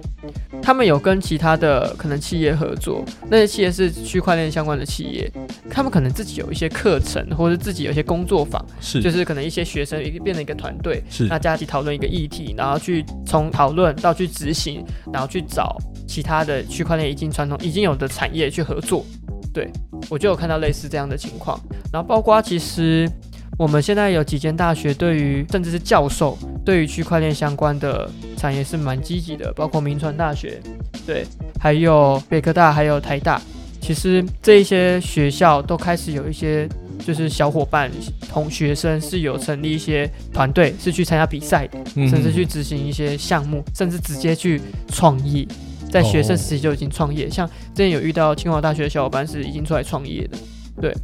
[0.69, 5.33] 他们有跟其他的可能企业合作，那些企业是区块链相关的企业，
[5.71, 11.27] 他们可能自己有一些课程，或者自己有一些工作坊，是，就是可能一些学生一个变成一个团队，是。
[11.27, 19.07] 大家一起讨论一个议题，然后去从讨论到去执行，然后去找其他的区块链已经传统已经有的产业去合作。
[19.55, 19.73] 对
[20.11, 21.59] 我就有看到类似这样的情况，
[21.91, 23.11] 然后包括其实
[23.59, 30.61] 我们现在有几间大学对于甚至是教授对于区块链相关的产业是蛮积极的，包括民传大学，
[31.05, 31.27] 对，
[31.59, 33.43] 还有北科大，还有台大，
[33.81, 36.69] 其实这一些学校都开始有一些
[37.05, 37.91] 就是小伙伴
[38.29, 44.61] 同学生是有成立一些团队，是去参加比赛的，嗯甚至去执行一些项目，甚至直接去
[44.93, 45.45] 创业。
[45.91, 50.39] 在学生时期就已经创业，像之前有遇到清华大学的小伙伴是已经出来创业的，
[50.81, 50.95] 对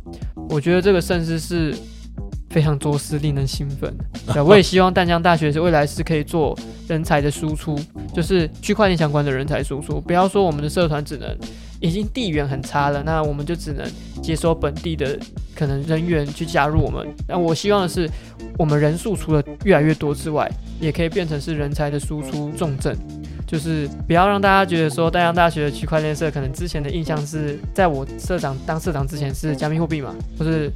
[0.50, 1.74] 我觉得这个甚至是
[2.54, 3.92] 非常多事，令人兴奋。
[4.32, 7.76] 对，我也希望淡江大学是未来是可以做人才的输出，
[8.14, 11.36] 就是区块链相关的人才输出，不要说我们的社团只能
[11.80, 13.84] 已经地缘很差了，那我们就只能
[14.22, 15.18] 接收本地的
[15.52, 17.04] 可能人员去加入我们。
[17.26, 18.08] 那我希望的是，
[18.56, 22.96] 我们人数除了越来越多之外，也可以变成是人才的输出重镇。
[23.46, 30.70] 就是不要让大家觉得说，淡江大学的区块链社可能之前的印象是在我社长当社长之前是加密货币嘛，或是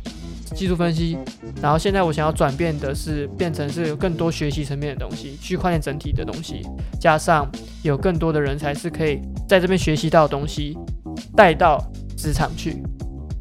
[0.55, 1.17] 技术分析，
[1.63, 6.63] 然后现在我想要转变的是变成是有更多学习层面的东西，区块链整体的东西，
[7.01, 7.51] 加上
[7.83, 10.77] 有更多的人才是可以在这边学习到的东西
[11.37, 11.79] 带到
[12.17, 12.83] 职场去，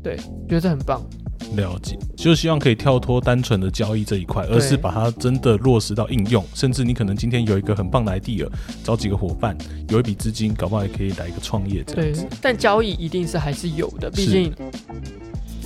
[0.03, 0.17] 对，
[0.47, 1.01] 觉得这很棒。
[1.55, 6.43] 了解，就希望可以跳脱单纯的交易这一块，而是把它真的落实到应用。
[6.53, 8.45] 甚至你可能今天有一个很棒的 idea，
[8.83, 14.53] 找几个伙伴，有一笔资金，搞不好也可以来一个创业这对样子。，但交易一定是还是有的，毕竟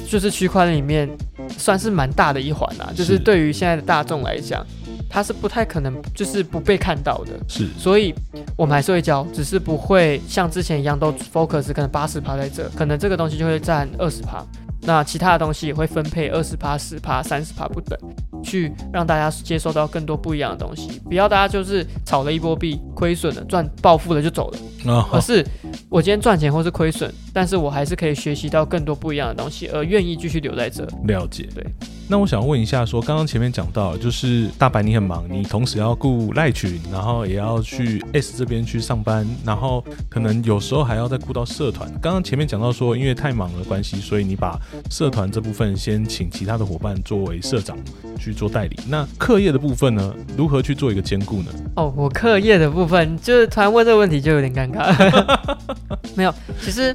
[0.07, 1.09] 就是区块链里面
[1.57, 4.65] 算是蛮大的一环啦，就是是对于现在的大众来讲，
[5.09, 7.33] 它是不太可能就是不被看到的。
[7.47, 8.13] 是所以
[8.55, 14.45] 我们还是会教，只是不会像之前一样都 focus 可能八十趴在这，可能这个东西就会占二十趴，
[14.83, 17.97] 那其他的东西也会分配二十趴、十趴、三十趴不等，
[18.43, 24.59] 去让大家接受到更多不一样的东西，不要大家就是炒了一波币亏损了、赚暴富了就走了。
[24.85, 25.45] 哦，而是
[25.89, 30.83] 我今天赚钱或是亏损，但是我还是可以学习到更多不一样的东西，而愿意继续留在这。
[31.05, 31.47] 了解。
[31.53, 31.63] 对，
[32.11, 41.89] 那我想问一下说刚刚前面讲到，就是大白你很忙，你同时要顾赖群，然后也要去 S 这边去上班，然后可能有时候还要再顾到社团。
[42.01, 47.77] 刚刚前面讲到说，因为太忙的关系，所以你把社团这部分先请其他的伙伴作为社长
[48.19, 48.77] 去做代理。
[48.89, 51.51] 那课业的部分呢，如何去做一个兼顾呢？
[51.77, 55.39] 哦，我课业的部分，就是突然问这个问题就有点尴尬。
[56.13, 56.93] 没有，其实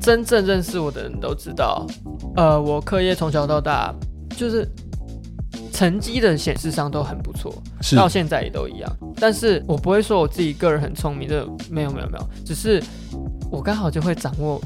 [0.00, 1.86] 真正认识我的人都知道，
[2.34, 3.94] 呃，我课业从小到大
[4.32, 4.68] 就是
[5.72, 8.96] 成绩的显示上都很不错，是到现在也都一样。
[9.16, 12.82] 但是我不会说我自己个人很聪明，这没有没有没有，只是
[13.50, 14.60] 我刚好就会掌握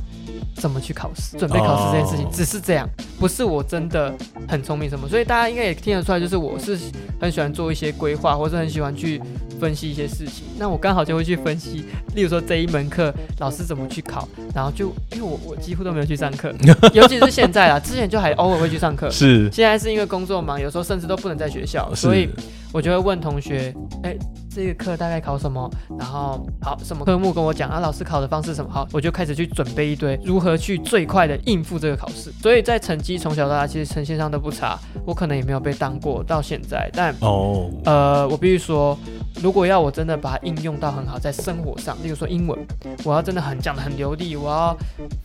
[0.56, 2.88] 怎么去考试、准备考试这件事情，哦只是这样，
[3.18, 4.12] 不是我真的
[4.48, 5.08] 很聪明什么。
[5.08, 6.78] 所以大家应该也听得出来，就是我是
[7.20, 9.20] 很喜欢做一些规划，或是很喜欢去
[9.60, 10.44] 分析一些事情。
[10.58, 16.52] 那我刚好就会去分析，例如说这一门课老师怎么去考，然后就因为我我几乎都没有去上课，
[16.94, 19.08] 尤其是现在啊，之前就还偶尔会去上课。
[19.12, 22.28] 是现在是因为工作忙，有时候甚至都不能在学校，所以
[22.72, 24.16] 我就会问同学，哎，
[24.56, 25.70] 这个课大概考什么？
[25.98, 28.70] 然后好什么科目跟我讲啊，老师考的方式什么？
[28.72, 32.32] 好，我就开始去准备一堆如何去最快的应付这个考试。
[32.40, 38.98] 所以在成绩从小到大其实呈现上都不差，我可能也没有被当过到现在，但哦，呃，我必须说，
[39.42, 42.58] 如果要我真的把它应用到很好，在生活上，例如说英文，
[43.04, 44.74] 我要真的很讲的很流利，我要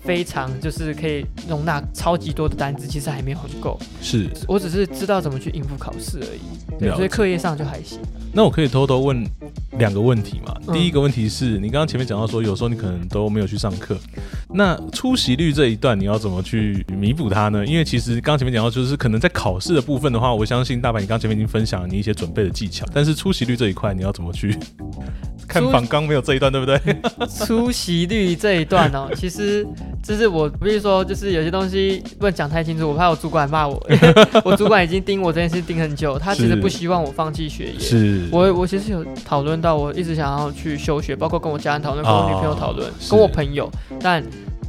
[0.03, 3.79] 非常就是可以容纳超级多的单词，其实还没有很够。
[4.01, 4.29] 是。
[4.45, 7.97] 我只是知道怎么去应付考试而已，对，所以课业上就还行。
[8.33, 9.20] 那我可以偷偷问
[9.77, 10.55] 两个问题嘛。
[10.67, 13.97] 嗯第一个问题是你刚刚前面讲到说，有时候你可能都没有去上课，
[14.53, 17.65] 那出席率这一段你要怎么去弥补它呢？
[17.65, 24.55] 因为其实刚刚前面讲到，就是可能在考试的部分的话，我相信大白你刚刚前面已经分享了你一些准备的技巧，但是出席率这一块你要怎么去？
[25.47, 26.79] 看榜刚没有这一段，对不对？
[27.45, 29.67] 出席率这一段哦，其实
[30.01, 33.77] 就是我必须说，就是有些东西不能讲太清楚，我怕我主管骂我。
[34.45, 37.79] 我主管已经盯我这件事盯很久，他其实不希望我放弃学业。
[37.79, 43.69] 是我我其实有讨论到，我一直想要去休学，包括跟我家人讨论，跟我女朋友讨论，哦跟我朋友，
[43.99, 44.23] 但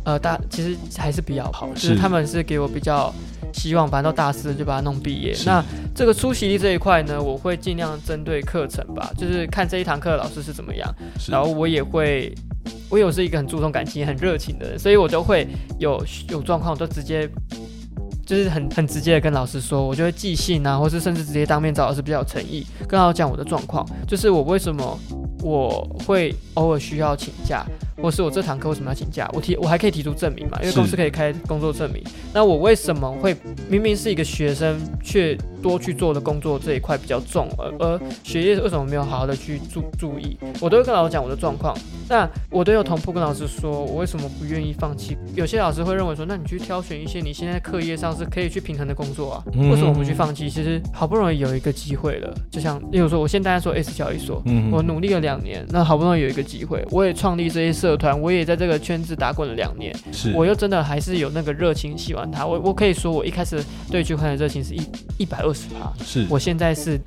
[0.05, 1.97] 呃大其实还是比较好，就是是。
[1.97, 3.13] 他们是给我比较
[3.53, 5.37] 希望，反正到大四就把它弄毕业。
[5.47, 10.93] 那这个出席率这一块呢，我会尽量针对课程吧，就是看这一堂课的老师是怎么样，
[11.29, 12.35] 然后我也会。
[12.89, 17.29] 我有是一个很注重感情、很热情的人，所以我就会有有状况，我就直接
[18.25, 24.99] 就是很很直接的跟老师说，我就会寄信啊，或是甚至直接当面找老师比较有诚意，跟老师讲我的状况，就是我为什么
[25.41, 27.65] 我会偶尔需要请假，
[28.01, 32.03] 或是我这堂课为什么要请假，我提我还可以提出证明嘛，因为公司可以开工作证明。
[32.33, 33.37] 那我为什么会
[33.69, 40.37] 明明是一个学生，却多去做的工作这一块比较重，而而学业为什么没有好好的去注注意？
[40.61, 41.75] 我都会跟老师讲我的状况。
[42.09, 45.17] 那我都有同步跟老师说，我为什么不愿意放弃。
[45.35, 50.51] 有些老师会认为说，那你去挑选一些你现在课业上是可以去平衡的工作啊，嗯为什么不去放弃？
[50.51, 62.45] 其实好不容易有一个机会了，就像例如说，我现在在做 S 交易所，嗯我努力了两年，那好不容易有一个机会，我也创立这些社团，我也在这个圈子打滚了两年，是我又真的还是有那个热情喜欢它。
[62.45, 64.81] 我我可以说，我一开始对区块链的热情是一
[65.19, 66.27] 一百二十趴，是。
[66.29, 66.99] 我现在是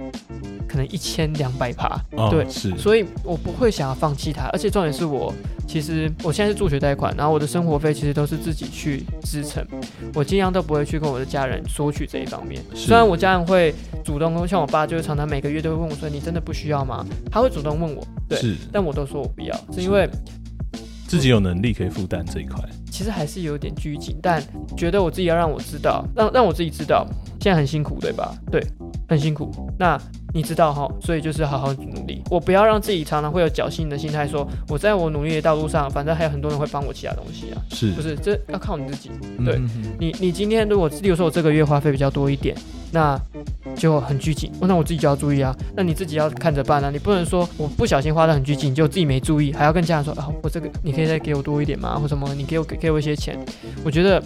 [0.67, 2.77] 可能一千两百趴，哦对是。
[2.77, 4.43] 所以我不会想要放弃它。
[4.53, 5.33] 而且重点是我
[5.67, 9.65] 其实我现在是助学贷款，然后我的生活费其实都是自己去支撑，
[10.13, 12.61] 我尽量都不会去跟我的家人索取这一方面。
[12.73, 20.09] 虽然我家人会主动跟，像我爸就是常常每个月都会问我说：“你真的不需要吗？”他会主动问我，对，但我都说我不要，是因为
[21.07, 22.63] 自己有能力可以负担这一块，
[22.95, 24.41] 其实还是有点拘谨，但
[24.77, 27.05] 觉得我自己要让我知道，让让我自己知道，
[27.41, 28.33] 现在很辛苦，对吧？
[28.49, 28.65] 对，
[29.09, 29.51] 很辛苦。
[29.77, 29.99] 那
[30.33, 32.21] 你知道哈，所以就是好好努力。
[32.31, 37.61] 我不要让自己常常会有侥幸的心态说我在我努力的道路上，反正还有很多人会帮我其他东西啊。
[37.69, 39.11] 是不是，这要靠你自己。
[39.43, 39.59] 对
[39.99, 42.55] 你你今天如果，例如说我这个月花费比较多一点，
[42.91, 43.19] 那
[43.75, 45.53] 就很拘谨，那我自己就要注意啊。
[45.75, 51.97] 那你自己要看着办啊，你不能说我不小心花的很拘谨，就自己没注意，还要跟家人说啊，我这个你可以再给我多一点吗？
[51.99, 53.35] 或什么，你给我给给我一些钱。
[53.83, 54.21] 我觉得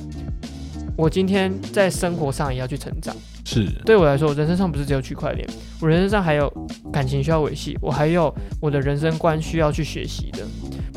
[0.97, 3.15] 我今天在生活上也要去成长。
[3.45, 5.47] 是对我来说，我人生上不是只有区块链，
[5.81, 6.51] 我人生上还有
[6.91, 10.45] 感情需要维系，我还有我的人生观需要去学习的，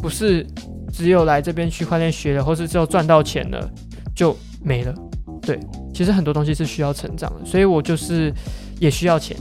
[0.02, 0.44] 不是
[0.92, 3.70] 只有来这边区块链学了，或是只有赚到钱了
[4.14, 4.94] 就没了。
[5.40, 5.58] 对，
[5.94, 8.30] 其实很多东西是需要成长的，所以我就是
[8.78, 9.34] 也需要钱，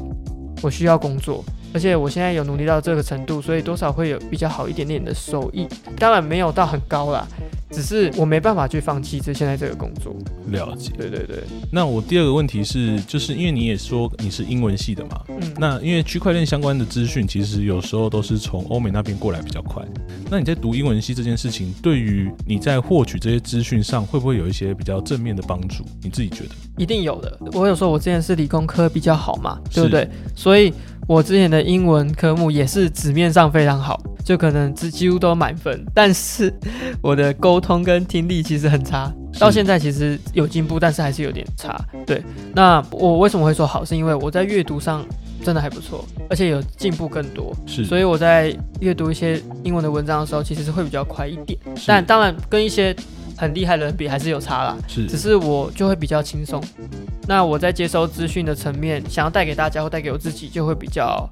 [0.61, 7.27] 我需要工作，而且我现在有努力到这个程度，所以多少会有比较好一点点的收益，当然没有到很高啦。
[7.71, 10.15] 只是我没办法去放弃这现在这个工作，
[10.49, 10.91] 了解。
[10.97, 19.83] 对对对，那我第二个问题是，就是因为你也说你是英文系的嘛，嗯，那因为区块链相关的资讯，其实有时候都是从欧美那边过来比较快。
[20.29, 25.83] 那你在读英文系这件事情，对于你在获取这些资讯上，会不会有一些比较正面的帮助？
[26.03, 26.49] 你自己觉得？
[26.77, 27.37] 一定有的。
[27.53, 30.09] 我有说我之前是理工科比较好嘛，对不对？
[30.35, 30.73] 所以
[31.07, 36.53] 我之前的英文科目也是纸面上非常好，就可能几几乎都满分，但是
[37.01, 39.11] 我的沟通跟听力其实很差。
[39.39, 41.79] 到现在其实有进步，但是还是有点差。
[42.05, 43.83] 对，那我为什么会说好？
[43.83, 45.05] 是因为我在阅读上
[45.43, 47.55] 真的还不错，而且有进步更多。
[47.65, 51.57] 是，所以我在阅读一些英文的文章的时候，其实是会比较快一点。
[51.87, 52.95] 但当然跟一些
[53.41, 54.77] 很厉害的人比，还是有差啦。
[54.87, 56.63] 是只是我就会比较轻松。
[57.27, 61.27] 那我在接收资讯的层面，想要带给大家或带给我自己，就会比较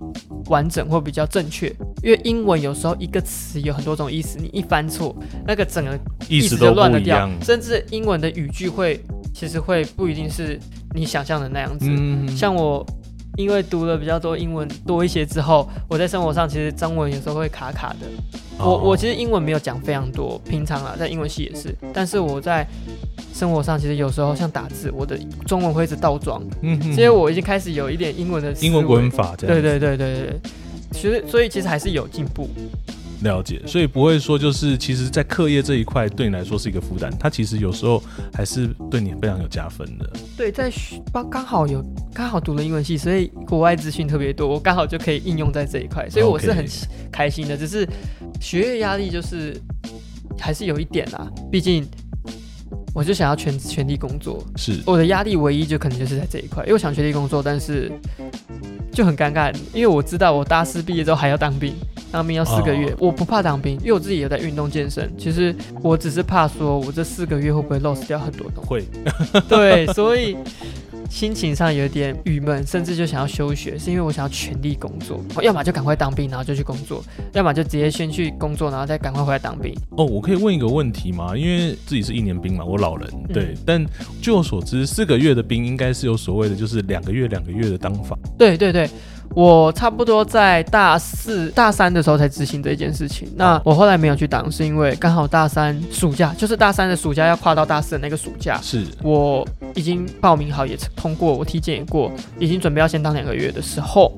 [0.47, 1.67] 完整或比较正确。
[2.01, 7.29] 因为英文有时候一个词有很多种意思，你一翻错，那个整个意思就都乱了掉，。
[7.43, 8.99] 甚至英文的语句会
[9.31, 10.59] 其实会不一定是
[10.95, 11.85] 你想象的那样子。
[11.89, 12.83] 嗯，像我
[13.37, 18.07] 因为读了比较多英文多一些之后，我在生活上其实中文有时候会卡卡的。
[18.59, 18.81] 我哦。
[18.83, 22.67] 我其实英文没有讲非常多，平常啊，在英文系也是，但是我在
[23.33, 26.93] 生活上其实有时候像打字，我的中文会一直倒装，嗯哼。
[26.93, 30.39] 所以我已经开始有一点英文的英文文法这样对对对对对，
[30.91, 32.49] 其实所以其实还是有进步，
[33.21, 38.01] 了解，所以不会说就是其实，在课业这一块对你来说是一个负担，它其实有时候
[38.33, 40.09] 还是对你非常有加分的。
[40.37, 46.65] 对，在学刚刚好有刚好读了英文系，所以国外资讯特别多，我刚好就可以应用在这一块，所以我是很
[47.11, 47.57] 开心的。
[47.57, 47.87] 只是
[48.39, 49.59] 学业压力就是
[50.37, 51.85] 还是有一点啦，毕竟
[52.93, 57.91] 我就想要全全力工作，是我的压力唯一就可能就是在这一块，因为我想全力工作，但是
[58.93, 61.73] 就很尴尬，因为我知道我大四毕业之后还要当兵，
[62.11, 65.11] 当兵要四个月，哦我不怕当兵，因为我自己有在运动健身。
[65.17, 68.69] 其实我只是怕说我这四个月会不会 lost 掉很多东西。
[68.69, 68.83] 会，
[69.47, 70.37] 对，所以
[71.09, 77.03] 心情上有点郁闷，甚至就想要休学，是因为我想要全力工作，要么就赶快当兵，然后就去工作，
[77.33, 79.73] 要么就直接先去工作，然后再赶快回来当兵。
[79.91, 81.35] 哦，我可以问一个问题吗？
[81.35, 83.85] 因为自己是一年兵嘛，我老人对，嗯但
[84.21, 88.17] 据我所知，四个月的兵应该是有所谓的，就是两个月两个月的当法。
[88.37, 88.87] 对对对，
[89.35, 93.31] 我差不多在大四、大三的时候才执行这件事情。
[93.35, 98.83] 那我后来没有去当，是因为刚好大三暑假，就是大三的暑假要跨到大四的那个暑假，是。
[99.03, 104.11] 我已经报名好，也通过，我体检也过，已经准备要先当两个月的时候，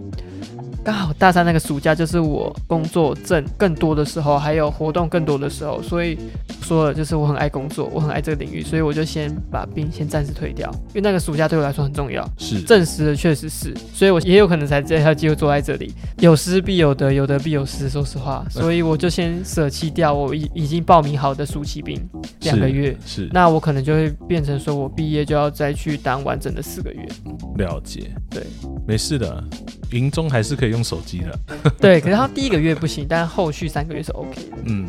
[0.84, 6.18] 刚好大三那个暑假就是我工作挣更多的时候，还有活动更多的时候，所以
[6.64, 12.28] 说了就是我很爱工作，我很爱这个领域，所以我就先把兵先暂时退掉，因为那个暑假对我来说很重要。
[12.38, 15.94] 是，证实了确实是，所以我也有可能才这条机会坐在这里。
[16.18, 17.88] 有失必有得，有得必有失。
[17.88, 22.00] 说实话，所以我就先舍弃掉我已已经报名好的暑期兵
[22.42, 27.08] 两个月，是那我可能就会变成说我毕业就要再去当完整的四个月。
[27.58, 28.44] 了解，对，
[28.88, 29.44] 没事的，
[29.92, 31.39] 营中还是可以用手机的。
[31.80, 34.58] 对，可是他第一个月不行，但后续三个月是 OK 的。
[34.66, 34.88] 嗯，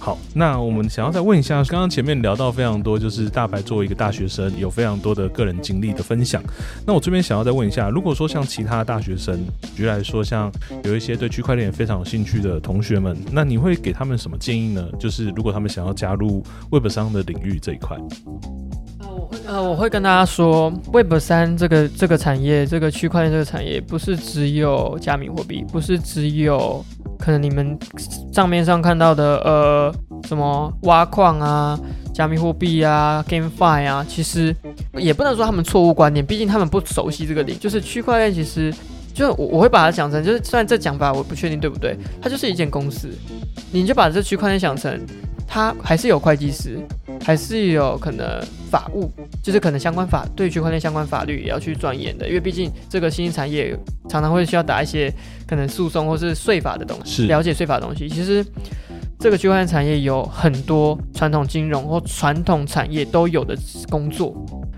[0.00, 6.42] 好，那我们想要再问一下，刚刚前面聊到非常多，就是大白作为一个大学生，有非常多的个人经历的分享。
[6.86, 10.50] 那我这边想要再问一下，如果说像其他大学生，举例来说，像
[10.84, 14.88] 有一些对区块链非常有兴趣的同学们，那你会给他们什么建议呢？
[14.98, 17.96] 就是如果他们想要加入 Web 商的领域这一块，
[19.46, 26.84] 呃，我会跟大家说，Web 三这个这个产业，这个区块链这个产业，不是只有加密货币，不是只有
[27.18, 27.78] 可能你们
[28.32, 29.94] 账面上看到的呃
[30.26, 31.78] 什么挖矿啊、
[32.12, 34.54] 加密货币啊、GameFi 啊，其实
[34.94, 38.74] 也不能说他们错误观念，毕竟他们不熟悉这个领，就是区块链其实。
[39.14, 43.08] 就我我会把它讲成，就是虽然这讲法我不确定对不对，它就是一间公司，
[43.72, 44.94] 你就把这区块链想成，
[45.46, 46.78] 它还是有会计师，
[47.24, 48.26] 还是有可能
[48.70, 49.10] 法务，
[49.42, 53.78] 就是可能相关法对区块链相关法律也要去钻研的，因为毕竟这个新兴产业
[54.08, 55.12] 常常会需要打一些
[55.46, 58.08] 可能诉讼或是税法的东西，了解税法的东西。
[58.08, 58.44] 其实
[59.18, 63.56] 这个区块链产业有很多传统金融或传统产业都有的
[63.88, 64.34] 工作，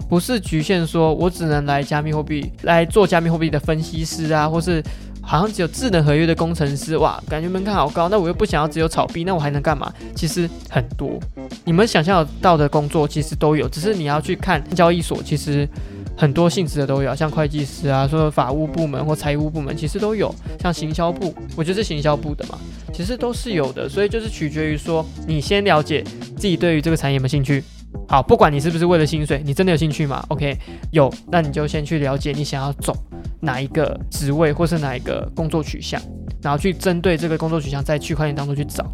[0.08, 4.82] 不是局限说我只能来加密货币来做加密货币的分析师啊，或是。
[5.28, 8.08] 好像只有智能合约的工程师，哇，感觉门槛好高。
[8.08, 9.92] 那我又不想要只有炒币，那我还能干嘛？
[10.14, 11.20] 其实很多，
[11.66, 15.68] 你们想象到的工作其实都有，只是你要去看交易所，其实
[16.16, 20.34] 很多性质的都有，像会计师啊，说法务部门或财务部门，其实都有。
[20.62, 22.58] 像行销部，我觉得是行销部的嘛，
[22.94, 23.86] 其实都是有的。
[23.86, 26.02] 所以就是取决于说，你先了解
[26.38, 27.62] 自己对于这个产业有没有兴趣。
[28.08, 30.56] 好，不管你是不是为了薪水，你真的有兴趣吗？OK，
[30.90, 32.96] 有，那你就先去了解你想要走
[33.40, 36.00] 哪一个职位或是哪一个工作取向，
[36.42, 38.84] 然后去针对这个工作取向在区块链当中去找，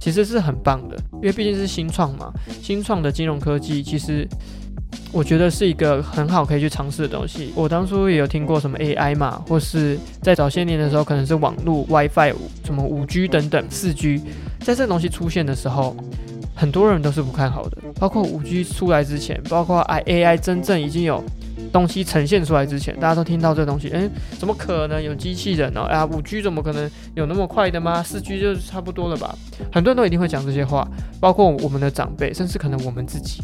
[0.00, 2.32] 其实是很棒的，因为毕竟是新创嘛，
[2.62, 4.28] 新创的金融科技其实。
[5.10, 7.52] 我觉得是一个很好可以去尝试的东西。
[7.54, 14.20] 我当初也有听过什么 AI 嘛，或是在早些年的时候，可能是网络 WiFi、什么五 G 等等四 G，
[14.60, 15.96] 在这东西出现的时候，
[16.52, 17.78] 很多人都是不看好的。
[17.98, 21.22] 包括五 G 出来之前，包括 I AI 真正已经有
[21.74, 24.08] 东西呈现出来之前，大家都听到这个东西，诶，
[24.38, 28.00] 怎么可能有机器人呢、啊，五 G 怎么可能有那么快的吗？
[28.00, 29.36] 四 G 就差不多了吧？
[29.72, 33.42] 很多人都一定会讲这些话，包括我们的长辈，甚至可能我们自己。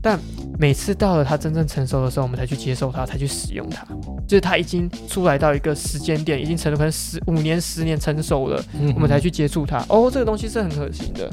[0.00, 0.16] 但
[0.58, 3.84] 每次到了它真正成熟的时候，我们才去接受它，才去使用它。
[4.28, 9.84] 就是它已经出来到一个时间点，已经成了可能十五年、十年成熟了，嗯我们才去接触它。
[9.88, 11.28] 哦，这个东西是很可行的，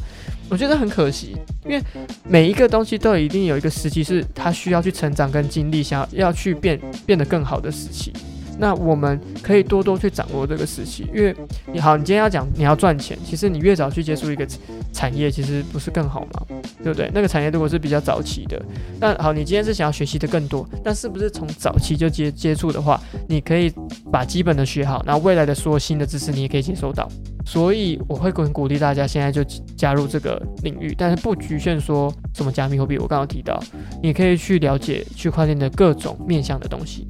[0.49, 1.81] 我觉得很可惜，因为
[2.23, 8.11] 每一个东西都一定有一个时期是他需要去成长跟经历，想要要去变变得更好的时期。
[8.59, 11.33] 那我们可以多多去掌握这个时期，因为
[11.71, 14.45] 你好，你今天要讲你要赚钱，其实你越早去接触一个
[14.91, 16.45] 产业，其实不是更好吗？
[16.83, 17.09] 对不对？
[17.13, 18.61] 那个产业如果是比较早期的，
[18.99, 23.71] 那好，你今天是想要学习的更多，但是不是从早期就接接触的话，你可以
[24.11, 27.09] 把基本的学好，然后未来的所有新的知识你也可以接收到。
[27.45, 29.43] 所以我会很鼓励大家现在就
[29.75, 33.59] 加入这个领域，但是不局限说什么加密货币，我刚刚提到，
[34.03, 37.07] 你可以去了解区块链的各种面向的东西。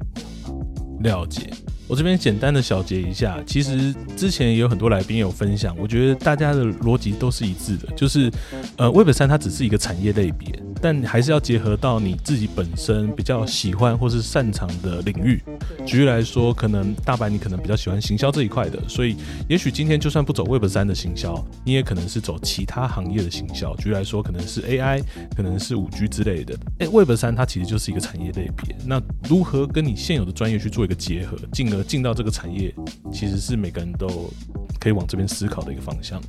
[1.00, 1.50] 了解。
[1.88, 8.30] 我这边简单的小结一下，其实之前也有很多来宾有分享，我觉得大家的逻辑都是一致的，就是
[8.76, 10.48] 呃，Web 三它只是一个产业类别，
[10.80, 15.42] 但还是要结合到你自己本身比较喜欢或是擅长的领域
[15.90, 19.16] 举例来说，可能大白你可能比较喜欢行销这一块的，所以
[19.48, 23.74] 也许今天就算不走 Web 三的行销，你也可能是走其他行业的行销。
[23.74, 25.02] 举例来说，可能是 AI，
[25.36, 26.56] 可能是五 G 之类的。
[26.78, 32.72] 诶 w e b 三它其实就是一个产业类别，那如何跟你现有的专业去做一个结合，进而进到这个产业，
[33.12, 34.32] 其实是每个人都
[34.78, 36.22] 可以往这边思考的一个方向。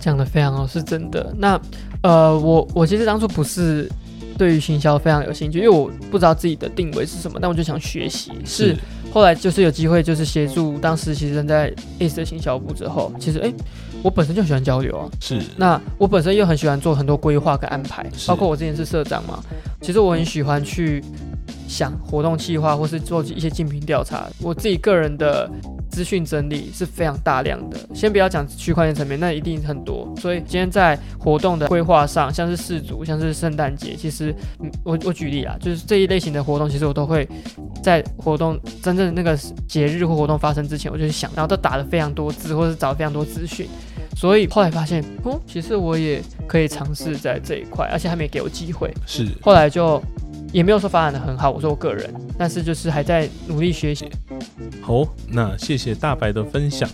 [0.00, 1.30] 讲的非常好，是真的。
[1.36, 1.60] 那
[2.02, 3.86] 呃，我我其实当初不是
[4.36, 8.32] 对于行销非常有兴趣，因为我不知道自己的定位是什么，但我就想学习。
[8.44, 8.76] 是
[9.12, 13.52] 后来就是有机会，就是协助当时其实正在 ACE 的行销部之后，其实哎，
[14.02, 15.08] 我本身就喜欢交流啊。
[15.20, 15.40] 是。
[15.56, 19.38] 那我本身又很喜欢做很多规划跟安排，包括我之前是社长嘛，
[19.80, 21.02] 其实我很喜欢去
[21.68, 24.26] 想活动计划，或是做一些竞品调查。
[24.40, 25.50] 我自己个人的。
[25.90, 30.12] 资讯整理是非常大量的，先不要讲区块链层面，那一定很多。
[30.20, 34.34] 所以今天在活动的规划上，像是四足，像是圣诞节，其实
[34.82, 37.28] 我我举例啊，就是这一类型的活动，其实我都会
[37.80, 39.36] 在活动真正那个
[39.68, 43.68] 节日或活动发生之前，我就想，然后都打了非常多字，或是找了非常多资讯。
[44.16, 48.92] 所以后来发现，哦，其实我也可以尝试在这一块，而且还没给我机会。
[49.06, 50.02] 是，后来就。
[50.54, 54.08] 也没有说发展的很好，我说我个人，但是就是还在努力学习。
[54.80, 56.88] 好，那谢谢大白的分享。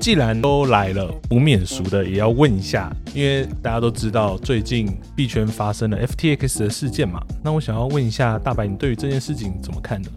[0.00, 10.08] 既然都来了，不免俗的也要问一下，因为大家都知道最近币圈发生了 FTX 的事件嘛，那我想要问一下大白，你对于这件事情怎么看呢？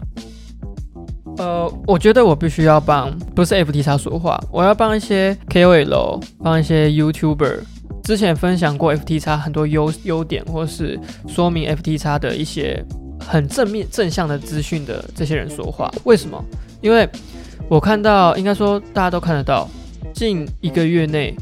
[1.36, 7.58] 呃，我觉得我必须要帮不是 FTX 说话，我要帮一些 KOL，帮一些 YouTuber。
[8.06, 10.96] 之前分享过 FTX 很多优优点，或是
[11.26, 12.80] 说明 FTX 的一些
[13.18, 16.40] 很正面正向的资讯的这些人说话，为什么？
[16.80, 17.08] 因为
[17.68, 19.68] 我看到，应该说大家都看得到，
[20.14, 21.34] 近一个月内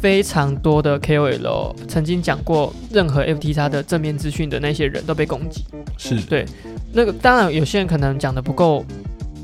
[0.00, 5.64] 非常多的 KOL 曾经讲过任何 FTX 的正面资讯的那些人都被攻击，
[5.96, 6.44] 是对
[6.92, 8.84] 那个当然有些人可能讲的不够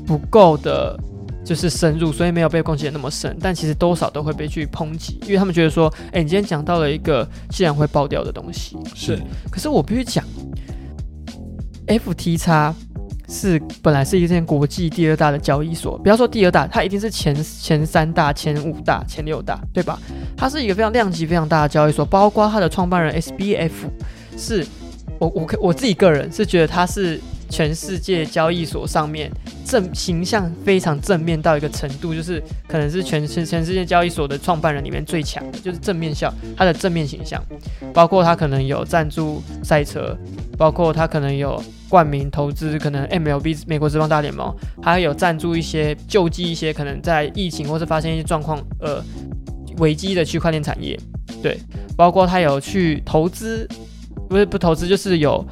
[0.05, 0.99] 不够的。
[1.45, 9.21] 就是深入，所以没有被攻击的那么深，但其实多少都会被去抨击，因为他们觉得说，哎，你今天讲到了一个既然会爆掉的东西，是。
[9.51, 10.25] 可是我必须讲
[11.85, 12.73] ，FTX
[13.29, 19.99] 是本来是一件国际第二大的交易所，不要说第二大，它一定是前前三大、前五大、前六大，对吧？
[20.35, 23.71] 它是一个非常量级非常大的交易所，包括它的创办人 SBF，
[24.35, 24.65] 是
[25.19, 27.21] 我我我自己个人是觉得他是。
[27.49, 29.31] 全世界交易所上面
[29.65, 37.41] 正形象非常正面到一个程度，就是可能是全全全世界交易所的创办人里面最强的，就是正面笑，他的正面形象，
[37.93, 40.17] 包括他可能有赞助赛车，
[40.57, 49.03] 包括他可能有冠名投资，可能 MLB 美国职棒大联盟，还有赞助一些救济一些可能在疫情或是发生一些状况呃
[49.77, 50.99] 危机的区块链产业，
[51.41, 51.57] 对，
[51.95, 53.67] 包括他有去投资，
[54.29, 55.45] 不是不投资就是有。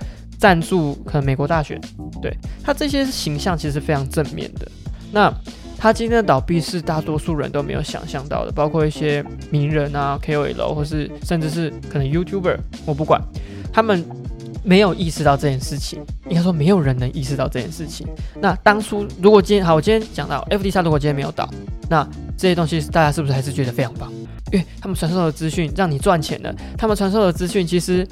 [0.43, 1.79] 赞助可能美国大选，
[2.21, 2.29] 对
[2.61, 4.69] 他这些形象其实非常正面的。
[5.09, 5.33] 那
[5.77, 13.21] 他今天的倒闭是大多数人都没有想象到的，包括一些名人啊、KOL，或是甚至是可能 YouTuber，我不管，
[13.71, 14.03] 他们
[14.65, 16.03] 没有意识到这件事情。
[16.27, 18.05] 应该说没有人能意识到这件事情。
[18.41, 21.49] 那当初如果今天好，我今天讲到 fdx 如果今天没有倒，
[21.89, 22.05] 那
[22.37, 24.11] 这些东西大家是不是还是觉得非常棒？
[24.53, 28.07] 因为他们传授的资讯让你赚钱了，他们传授的资讯其实。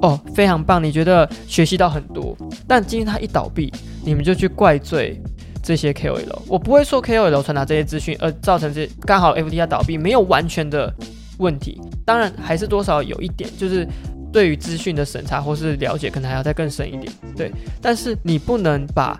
[0.00, 0.82] 哦，非常棒！
[0.82, 2.36] 你觉得学习到很多，
[2.66, 3.72] 但今天他一倒闭，
[4.04, 5.20] 你们就去怪罪
[5.62, 6.40] 这些 KOL。
[6.48, 10.92] 我不会说 KOL 传达这些资讯而造成这刚好 F D R 倒闭，没有完全的
[11.38, 11.80] 问题。
[12.04, 13.86] 当然还是多少有一点，就是
[14.32, 17.12] 对于资讯的审查或是了解，可能还要再更深一点。
[17.36, 19.16] 对，但是你不能把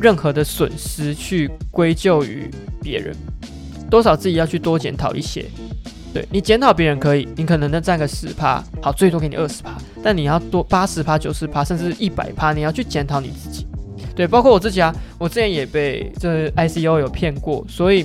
[0.00, 2.50] 任何的损失去归咎于
[2.80, 3.14] 别人，
[3.90, 5.44] 多少自己要去多检讨一些。
[6.12, 13.66] 对你检讨别人可以，你可能能占个十趴，好，最多给你二十趴，但你要多八十趴、九十趴，甚至一百趴，你要去检讨你自己。
[14.14, 18.04] 对，包括我自己啊，我之前也被这 ICO 有骗过，所以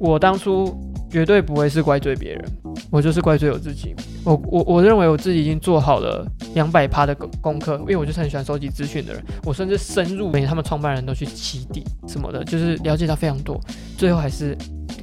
[0.00, 0.74] 我当初
[1.10, 2.44] 绝对不会是怪罪别人，
[2.90, 3.94] 我就是怪罪我自己。
[4.24, 13.60] 我我我认为我自己已经做好了两百趴的功功课，因为我就是很喜欢收集资讯的人，我甚至深入连他们创办人都去起底什么的，就是了解到非常多，
[13.98, 14.56] 最后还是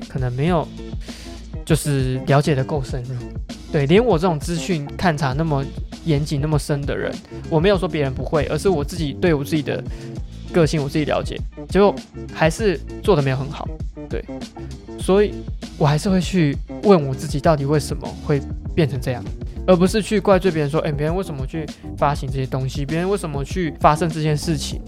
[0.09, 0.67] 可能没有。
[1.65, 3.15] 就是了解的够深入，
[3.71, 5.65] 对，连我这种资讯勘察那么
[6.05, 7.11] 严谨、那么深的人，
[7.49, 9.83] 我没有说别人不会，而是我自己对我自己的
[10.53, 11.35] 个性我自己了解，
[11.67, 11.93] 结果
[12.31, 13.67] 还是做的没有很好，
[14.07, 14.23] 对，
[14.99, 15.33] 所以
[15.79, 18.39] 我还是会去问我自己，到底为什么会
[18.75, 19.23] 变成这样，
[19.65, 21.65] 而不是去怪罪别人说，哎，别人为什么去
[21.97, 24.79] 发行这些东西，别人为什么去发生这件事情，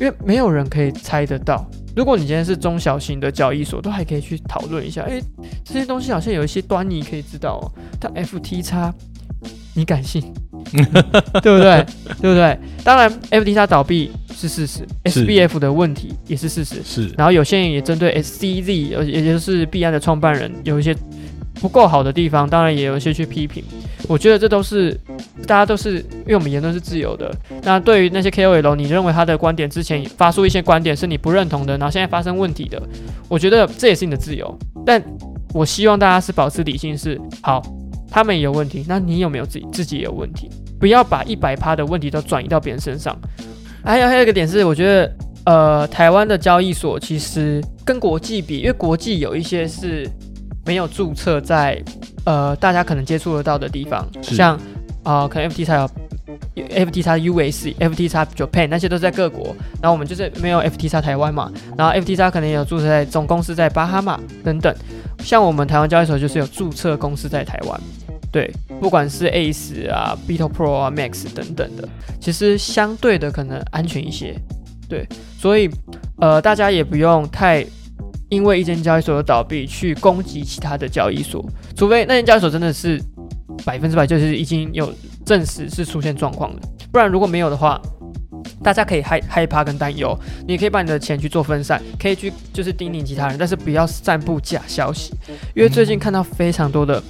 [0.00, 1.68] 因为没有人可以猜得到。
[1.98, 5.20] 如果你今天是中小型的交易所，都还可以去讨论一下，哎，
[5.64, 7.66] 这些东西好像有一些端倪可以知道哦。
[7.98, 8.92] 但 FTX，
[9.74, 10.22] 你敢信？
[11.42, 11.84] 对不对？
[12.22, 12.56] 对不对？
[12.84, 16.80] 当然，FTX 倒闭，是事实，SBF 的问题也是事实。
[16.84, 20.94] 是然后有些人也针对 SCZ，呃也就是币安的创办人有一些
[21.60, 23.62] 不够好的地方，当然也有一些去批评。
[24.08, 24.98] 我觉得这都是
[25.46, 27.34] 大家都是，因为我们言论是自由的。
[27.62, 32.80] 那对于那些 KOL，你认为他的观点之前发出一些观点是你不认同的，然后现在发生问题的，
[33.28, 34.56] 我觉得这也是你的自由。
[34.86, 35.02] 但
[35.52, 37.62] 我希望大家是保持理性是，好，
[38.10, 40.48] 他们也有问题，那你有没有自己自己也有问题？
[40.78, 43.18] 不要把一百趴的问题都转移到别人身上。
[43.84, 50.08] 还有还有一个点是，我觉得呃，台湾的交易所其实跟国际比，因为国际有一些是
[50.68, 51.82] 没有注册在
[52.26, 54.54] 呃大家可能接触得到的地方，像
[55.02, 55.88] 啊、呃可能 FTX
[56.54, 64.74] 有 FT 叉 US、FT 叉 Japan 那些都在各国，然后我们就是没有 FT 叉台湾嘛，然后 FT 叉可能也有注册在总公司在巴哈马等等，
[65.20, 67.80] 像我们台湾交易所就是有注册公司在台湾。
[68.30, 71.88] 对，不管是 Ace 啊、Beetle Pro 啊、Max 等等的，
[72.20, 74.34] 其实相对的可能安全一些。
[74.86, 75.08] 对，
[75.38, 75.70] 所以
[76.20, 77.64] 呃，大家也不用太
[78.28, 81.44] 因为一间交易所的倒闭去攻击其他的交易所，
[81.76, 83.00] 除非那间交易所真的是
[83.64, 84.92] 百分之百就是已经有
[85.24, 86.62] 证实是出现状况的，
[86.92, 87.80] 不然如果没有的话。
[88.62, 90.16] 大家可以害害怕跟担忧，
[90.46, 95.12] 你可以把你的钱去做分散，可以去就是叮咛其他人，但是不要散布假消息，
[95.54, 97.02] 因为最近看到非常多的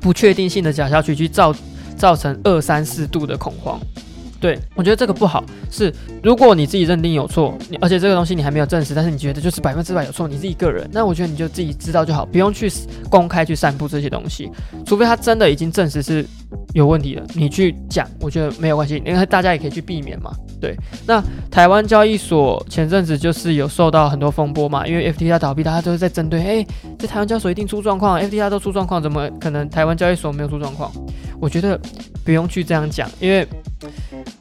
[0.00, 1.54] 不确定性的假消息去造
[1.96, 3.78] 造成二三四度的恐慌。
[4.46, 5.92] 对我觉得这个不好，是
[6.22, 12.70] 如果你自己认定有错，你而且这个东西你还没有证实，但是你觉得就是百分之百有错，你自己个人，那我觉得你就自己知道就好，不用去
[13.10, 14.48] 公开去散布这些东西，
[14.86, 16.24] 除非他真的已经证实是
[16.74, 20.30] 有问题了，你去讲，我觉得没有关系，因为大家也可以去避免嘛。
[20.60, 20.76] 对，
[21.08, 21.20] 那
[21.50, 26.66] 台湾交易所前阵子就是有受到很多风波嘛，因为 FTX 倒闭，大家都是在针对，哎，
[26.96, 30.92] 这台湾交易所一定出状况，FTX 都出状况，怎么可能台湾交易所没有出状况？
[31.38, 31.78] 我觉得
[32.24, 33.46] 不用去这样讲，因为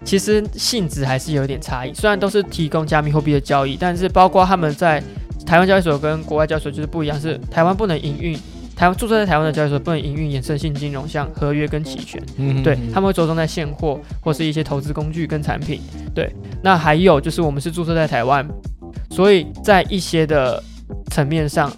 [0.05, 1.93] 其实性质还是有点差异。
[1.93, 5.03] 虽然都是提供加密货币的交易，但是包括他们在
[5.45, 8.37] 台湾交易所跟国外交易所就是不一样，是台湾不能营运，
[8.75, 12.21] 台湾注册在台湾的交易所不能营运衍生性金融，像合约跟期权。
[12.37, 15.81] 嗯对，他们会着重在现货或是一些投资工具跟产品。
[16.13, 16.31] 对，
[16.61, 18.47] 那还有就是我们是注册在台湾，
[19.09, 20.61] 所以在一些的
[21.11, 21.71] 层面上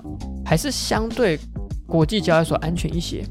[0.45, 1.39] 还是相对
[1.85, 3.23] 国际交易所安全一些。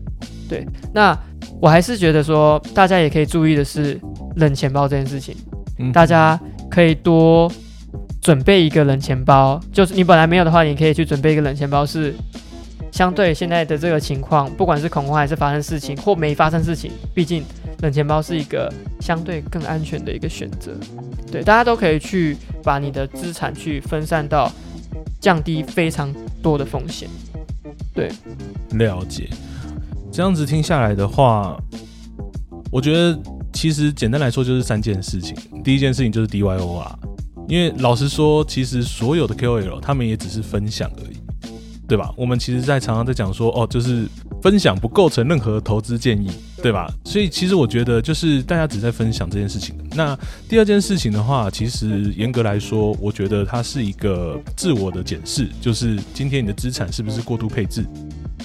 [0.48, 1.18] 对，那
[1.60, 3.98] 我还是觉得说，大家也可以注意的是
[4.36, 5.34] 冷钱包这件事情，
[5.78, 6.38] 嗯大家
[6.70, 7.50] 可以多
[8.20, 12.14] 准备一个冷钱包，就是你本来没有的话，你可以去准备一个冷钱包，是
[12.92, 17.42] 相对现在的这个情况，不管是恐慌还是发生事情或没发生事情，毕竟
[17.80, 20.72] 冷钱包是一个相对更安全的一个选择。
[21.30, 24.50] 对，大家都可以去把你的资产去分散到
[25.20, 27.08] 降低非常多的风险。
[27.94, 28.10] 对
[28.72, 29.28] 了解。
[30.16, 31.62] 这样子听下来的话，
[32.72, 33.20] 我觉得
[33.52, 35.36] 其实简单来说就是三件事情。
[35.62, 36.98] 第一件事情就是 DYO 啊，
[37.46, 41.18] 因为老实说，其实所有的 KOL 他们也只是分享而已，
[41.86, 42.10] 对吧？
[42.16, 44.08] 我们其实在常常在讲说，哦，就是
[44.40, 46.30] 分享不构成任何投资建议，
[46.62, 46.90] 对吧？
[47.04, 49.76] 所以其实我觉得就是大家只在分享这件事情。
[49.94, 57.84] 那第二件事情的话，其实严格来说，我觉得它是一个自我的检视，就是今天你的资产是不是过度配置。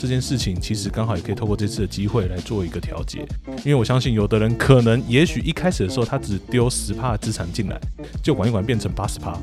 [0.02, 3.20] 这件事情其实刚好也可以透过这次的机会来做一个调节，
[3.58, 7.80] 因为我相信有的人可能也许一开始的时候他只丢十帕资产进来，
[8.24, 9.38] 就管一管变成八十帕，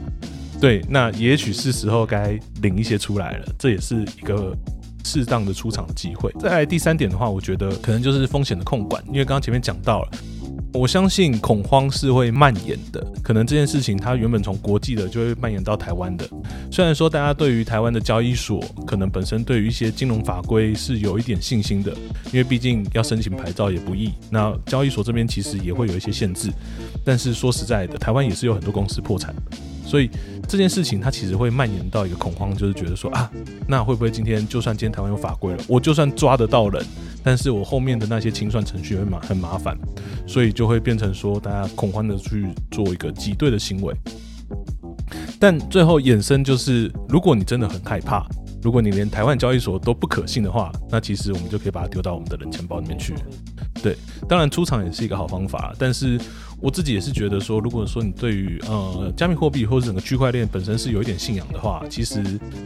[0.60, 4.52] 对，那也许是时候该领一些出来了，这也是一个
[5.04, 6.28] 适当的出场的机会。
[6.40, 10.10] 再来第三点的话，我觉得可能就是风险的控管，因为刚刚前面讲到了。
[10.72, 16.28] 我相信恐慌是会蔓延的，可能这件事情它原本从国际的就会蔓延到台湾的。
[16.70, 21.92] 虽然说大家对于台湾的交易所可能本身对于一些金融法规是有一点信心的，
[22.26, 24.12] 因为毕竟要申请牌照也不易。
[24.30, 26.50] 那交易所这边其实也会有一些限制，
[27.04, 29.34] 但是说实在的，台湾也是有很多公司破产，
[29.88, 30.10] 所以
[30.46, 33.30] 这件事情它其实会蔓延到一个恐慌，就是觉得说啊，
[33.66, 36.84] 那会不会今天就算今天台湾有法规了，我就算抓得到人，
[37.22, 39.78] 但是我后面的那些清算程序会麻很麻烦，
[40.26, 43.94] 所以就会变成说大家恐慌的去做一个挤兑的行为。
[45.40, 48.26] 但最后衍生就是，如果你真的很害怕，
[48.60, 53.14] 如果你连台湾交易所都不可信的话，那其实我们就可以把它丢到我们的冷钱包里面去。
[53.80, 53.96] 对，
[54.28, 56.20] 当然出场也是一个好方法，但是
[56.60, 62.22] 我自己也是觉得说，如果说你对于呃加密货币或者整个区块链本身是有一点信仰的话，其实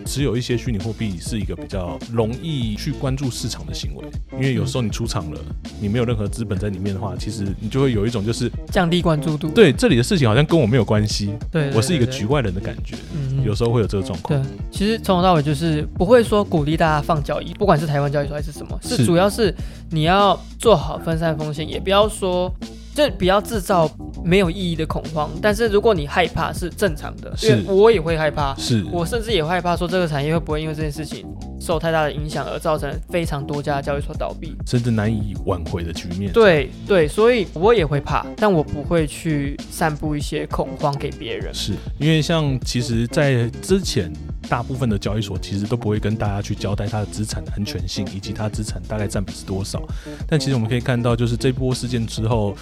[0.06, 5.40] 持有一些虚拟货币是一个比较容易去关注市场的行为，因为有时候你出场了，
[5.80, 9.48] 你没有任何资本在里面的话，其实你就会有一种就是降低关注度。
[9.50, 19.54] 对这里的事情好像跟我没有关系，对，对我是一个局外人的感觉，嗯有时候会有这个状况对。，其实从头到尾就是不会说鼓励大家放交易，不管是台湾交易所还是什么，是是主要是
[19.90, 22.50] 你要做好分散风险，也不要说
[22.94, 23.90] 就比较制造
[24.24, 25.30] 没有意义的恐慌。
[25.40, 31.26] 但是如果你害怕是正常的，因为我也会害怕，是我甚至也会害怕说这个产业会不会因为这件事情
[31.60, 34.54] 受太大的影响而造成非常多家交易所倒闭。
[34.66, 36.32] 甚至难以挽回的局面。
[36.32, 41.52] 对对，所以我也会怕，但我不会去散布一些恐慌给别人。
[41.54, 44.12] 是因为像其实，在之前
[44.48, 49.82] 大部分的交易所其实都不会跟大家去交代它的资产的安全性以及它资产大概占比是多少。
[50.26, 52.56] 但其实我们可以看到，就是这波事件之后，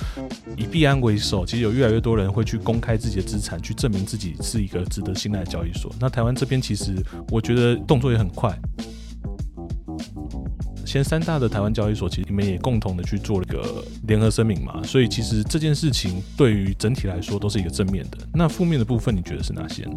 [0.57, 5.93] 以币安为首，其实有越来越多人会去公开自己的资产，去证明自己是一个值得信赖的交易所。
[5.99, 6.95] 那台湾这边其实
[7.31, 8.57] 我觉得动作也很快。
[10.91, 18.19] 前三大的台湾交易所，其实你们也共同的去做了一个联合声明嘛，所以其实这件事情对于整体来说都是一个正面的。
[18.35, 19.97] 那负面的部分，你觉得是哪些呢？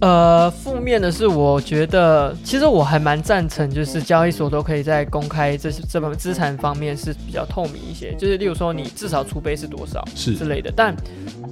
[0.00, 10.70] 呃，负面的是，我觉得其实我还蛮赞成，就是交易所都可以在公开这些这方资产方面是比较透明一些，就是例如说你至少储备是多少是之类的。
[10.76, 10.94] 但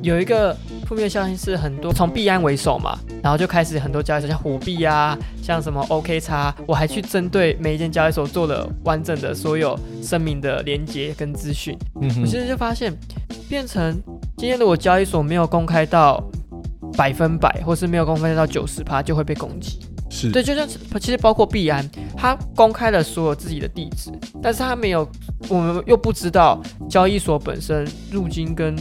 [0.05, 0.55] 有一个
[0.87, 11.75] 负面效应是，很多从币安为首嘛，然后就开始很多交易所，像虎币啊，像什么 OK 叉，我还去针对每一间交易所做了完整的所有声明的连接跟资讯。
[12.03, 12.93] 嗯哼，我其实就发现，
[13.49, 13.99] 变成
[14.37, 16.23] 今天如果交易所没有公开到
[16.99, 19.79] 百分百，或是没有公开到九十趴，就会被攻击。
[20.11, 20.69] 是对，就像
[21.01, 21.85] 其实包括币安，
[22.15, 25.09] 他公开了所有自己的地址，但是他没有，
[25.49, 28.77] 我们又不知道交易所本身入金跟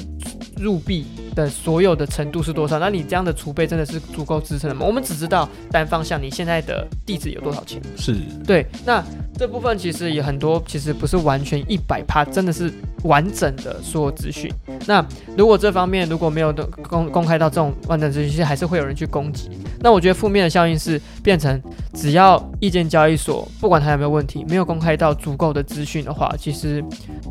[0.58, 2.80] 入币的所有的程度是多少。
[2.80, 4.86] 那你这样的储备真的是足够支撑的吗？
[4.86, 7.82] 我们只知道单方向你现在的地址有多少钱。
[7.98, 9.04] 是对，那
[9.38, 12.72] 这部分其实也很多，其实不是完全一百趴，真的是
[13.04, 14.52] 完整的所有资讯。
[14.86, 15.06] 那
[15.38, 19.50] 如果这方面如果没有的公公开到这种完整资讯，其实还是会有人去攻击。
[19.80, 21.62] 那我觉得负面的效应是变成，
[21.94, 26.84] 只要意见交易所不管它有没有问题，没有公开到足够的资讯的话，其实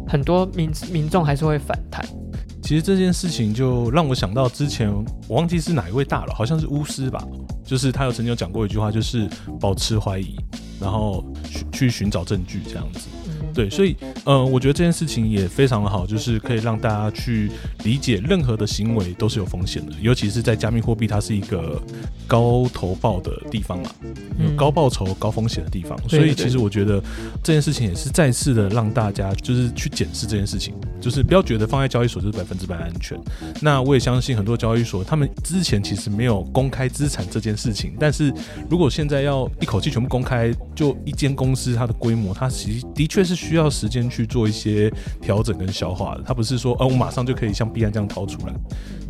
[0.07, 2.05] 很多民民众还是会反弹。
[2.63, 4.91] 其实这件事情就让我想到之前
[5.27, 7.23] 我忘记是哪一位大佬，好像是巫师吧，
[7.65, 9.29] 就是他有曾经有讲过一句话，就是
[9.61, 10.37] 保持怀疑，
[10.81, 13.09] 然后去去寻找证据这样子。
[13.53, 17.51] 嗯，对，所以呃，我觉得这件事情也非常的好，就是可以让大家去
[17.85, 21.81] 理解，任何的行为都是有风险的，尤其是在加密货币，它是一个
[22.27, 23.91] 高投报的地方嘛，
[24.39, 24.57] 有嗯。
[24.57, 27.03] 高报酬、高风险的地方，所以其实我觉得
[27.43, 33.19] 这件事情也是再次的让大家就是去检视这件事情，就是不要觉得放在交易所就是百分之百安全。
[33.61, 38.33] 那我也相信很多交易所，他们之前其实没有公开资产这件事情，但是
[38.71, 46.23] 如果现在要一口气全部公开，就一间公司它的规模，它其实的确是需要时间去做一些调整跟消化的。
[46.25, 48.55] 它不是说，呃，我马上就可以像币安这样掏出来。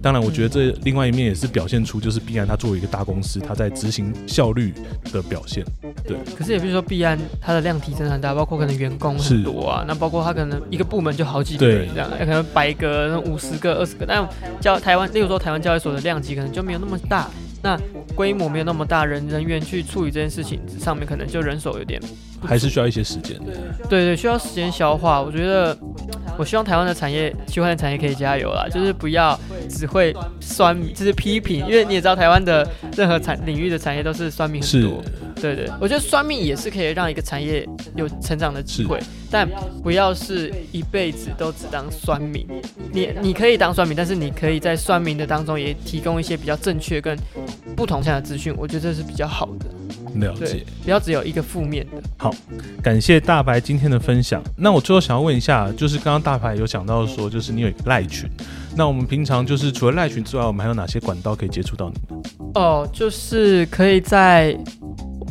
[0.00, 4.74] 当然，我觉得这另外一面也是表现出，就是币安它作为一个大公司，它在执行效率
[5.12, 5.64] 的表现。
[6.04, 14.28] 对可是也比如说币安它的量体真的很大，包括可能员工是很多啊，那包括它可能一个部门就好几个对人这样，可能百个、五十个、二十个，但
[14.60, 17.30] 交台湾，例如说台湾交易所的量级可能就没有那么大，
[17.62, 17.78] 那
[18.14, 22.00] 规模没有那么大，人人员去处理这件事情上面可能就人手有点
[22.40, 23.38] 还是需要一些时间。
[23.88, 25.22] 对对，需要时间消化。
[25.22, 25.76] 我觉得，
[26.36, 29.38] 我希望台湾的产业，区块链产业可以加油啦，就是不要
[29.68, 35.02] 只会酸民，就是批评，因为你也知道台湾的任何产领域的产业都是酸民很多。
[35.42, 39.48] 对对，我觉得酸命也是可以让一个产业有成长的机会，但
[39.82, 42.46] 不要是一辈子都只当酸命。
[42.92, 47.18] 你你可以当酸命，但是你可以在酸命的当中也提供一些比较正确跟
[47.74, 49.66] 不同向的资讯，我觉得这是比较好的。
[50.16, 52.02] 了解，，不要只有一个负面的。
[52.18, 52.34] 好
[52.82, 54.42] 感谢大白今天的分享。
[54.56, 58.28] 那我最后想要问一下，就是刚刚大白有讲到说，就是你有一个赖群，
[58.76, 62.22] 那我们平常就是除了赖群之外，我们还有哪些管道可以接触到你呢？
[62.54, 64.54] 哦，就是可以在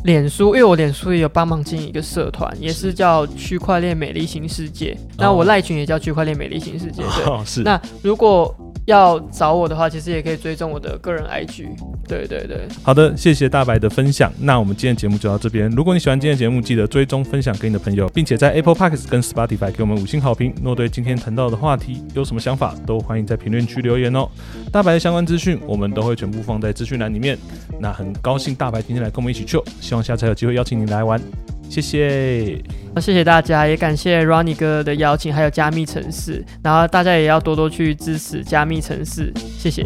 [0.04, 4.98] 脸书，因为我脸书也有帮忙经营一个社团，也是叫区块链美丽新世界。
[5.18, 7.04] 那我赖群也叫区块链美丽新世界。
[7.16, 7.62] 对，哦，是。
[7.62, 8.54] 那如果
[8.92, 11.68] 要找我的话，其实也可以追踪我的个人 IG。
[12.08, 14.32] 对对对，好的，谢谢大白的分享。
[14.38, 15.70] 那我们今天节目就到这边。
[15.70, 20.54] 如果你喜欢今天节目，记得追踪、分享给你的朋友，并且在 Apple Podcasts 跟 Spotify 给我们五星好评。
[20.62, 24.28] 若对今天谈到的话题有什么想法，都欢迎在评论区留言哦。
[24.74, 27.38] 大白的相关资讯我们都会全部放在资讯栏里面。
[27.80, 31.22] 那很高兴大白今天来跟我们一起 chill，希望下次有机会邀请你来玩。
[31.72, 32.62] 谢谢。
[32.94, 36.44] 那谢谢大家，也感谢 Ronnie 哥的邀请，还有加密城市。
[36.62, 39.86] 然后大家也要多多去支持加密城市，谢谢。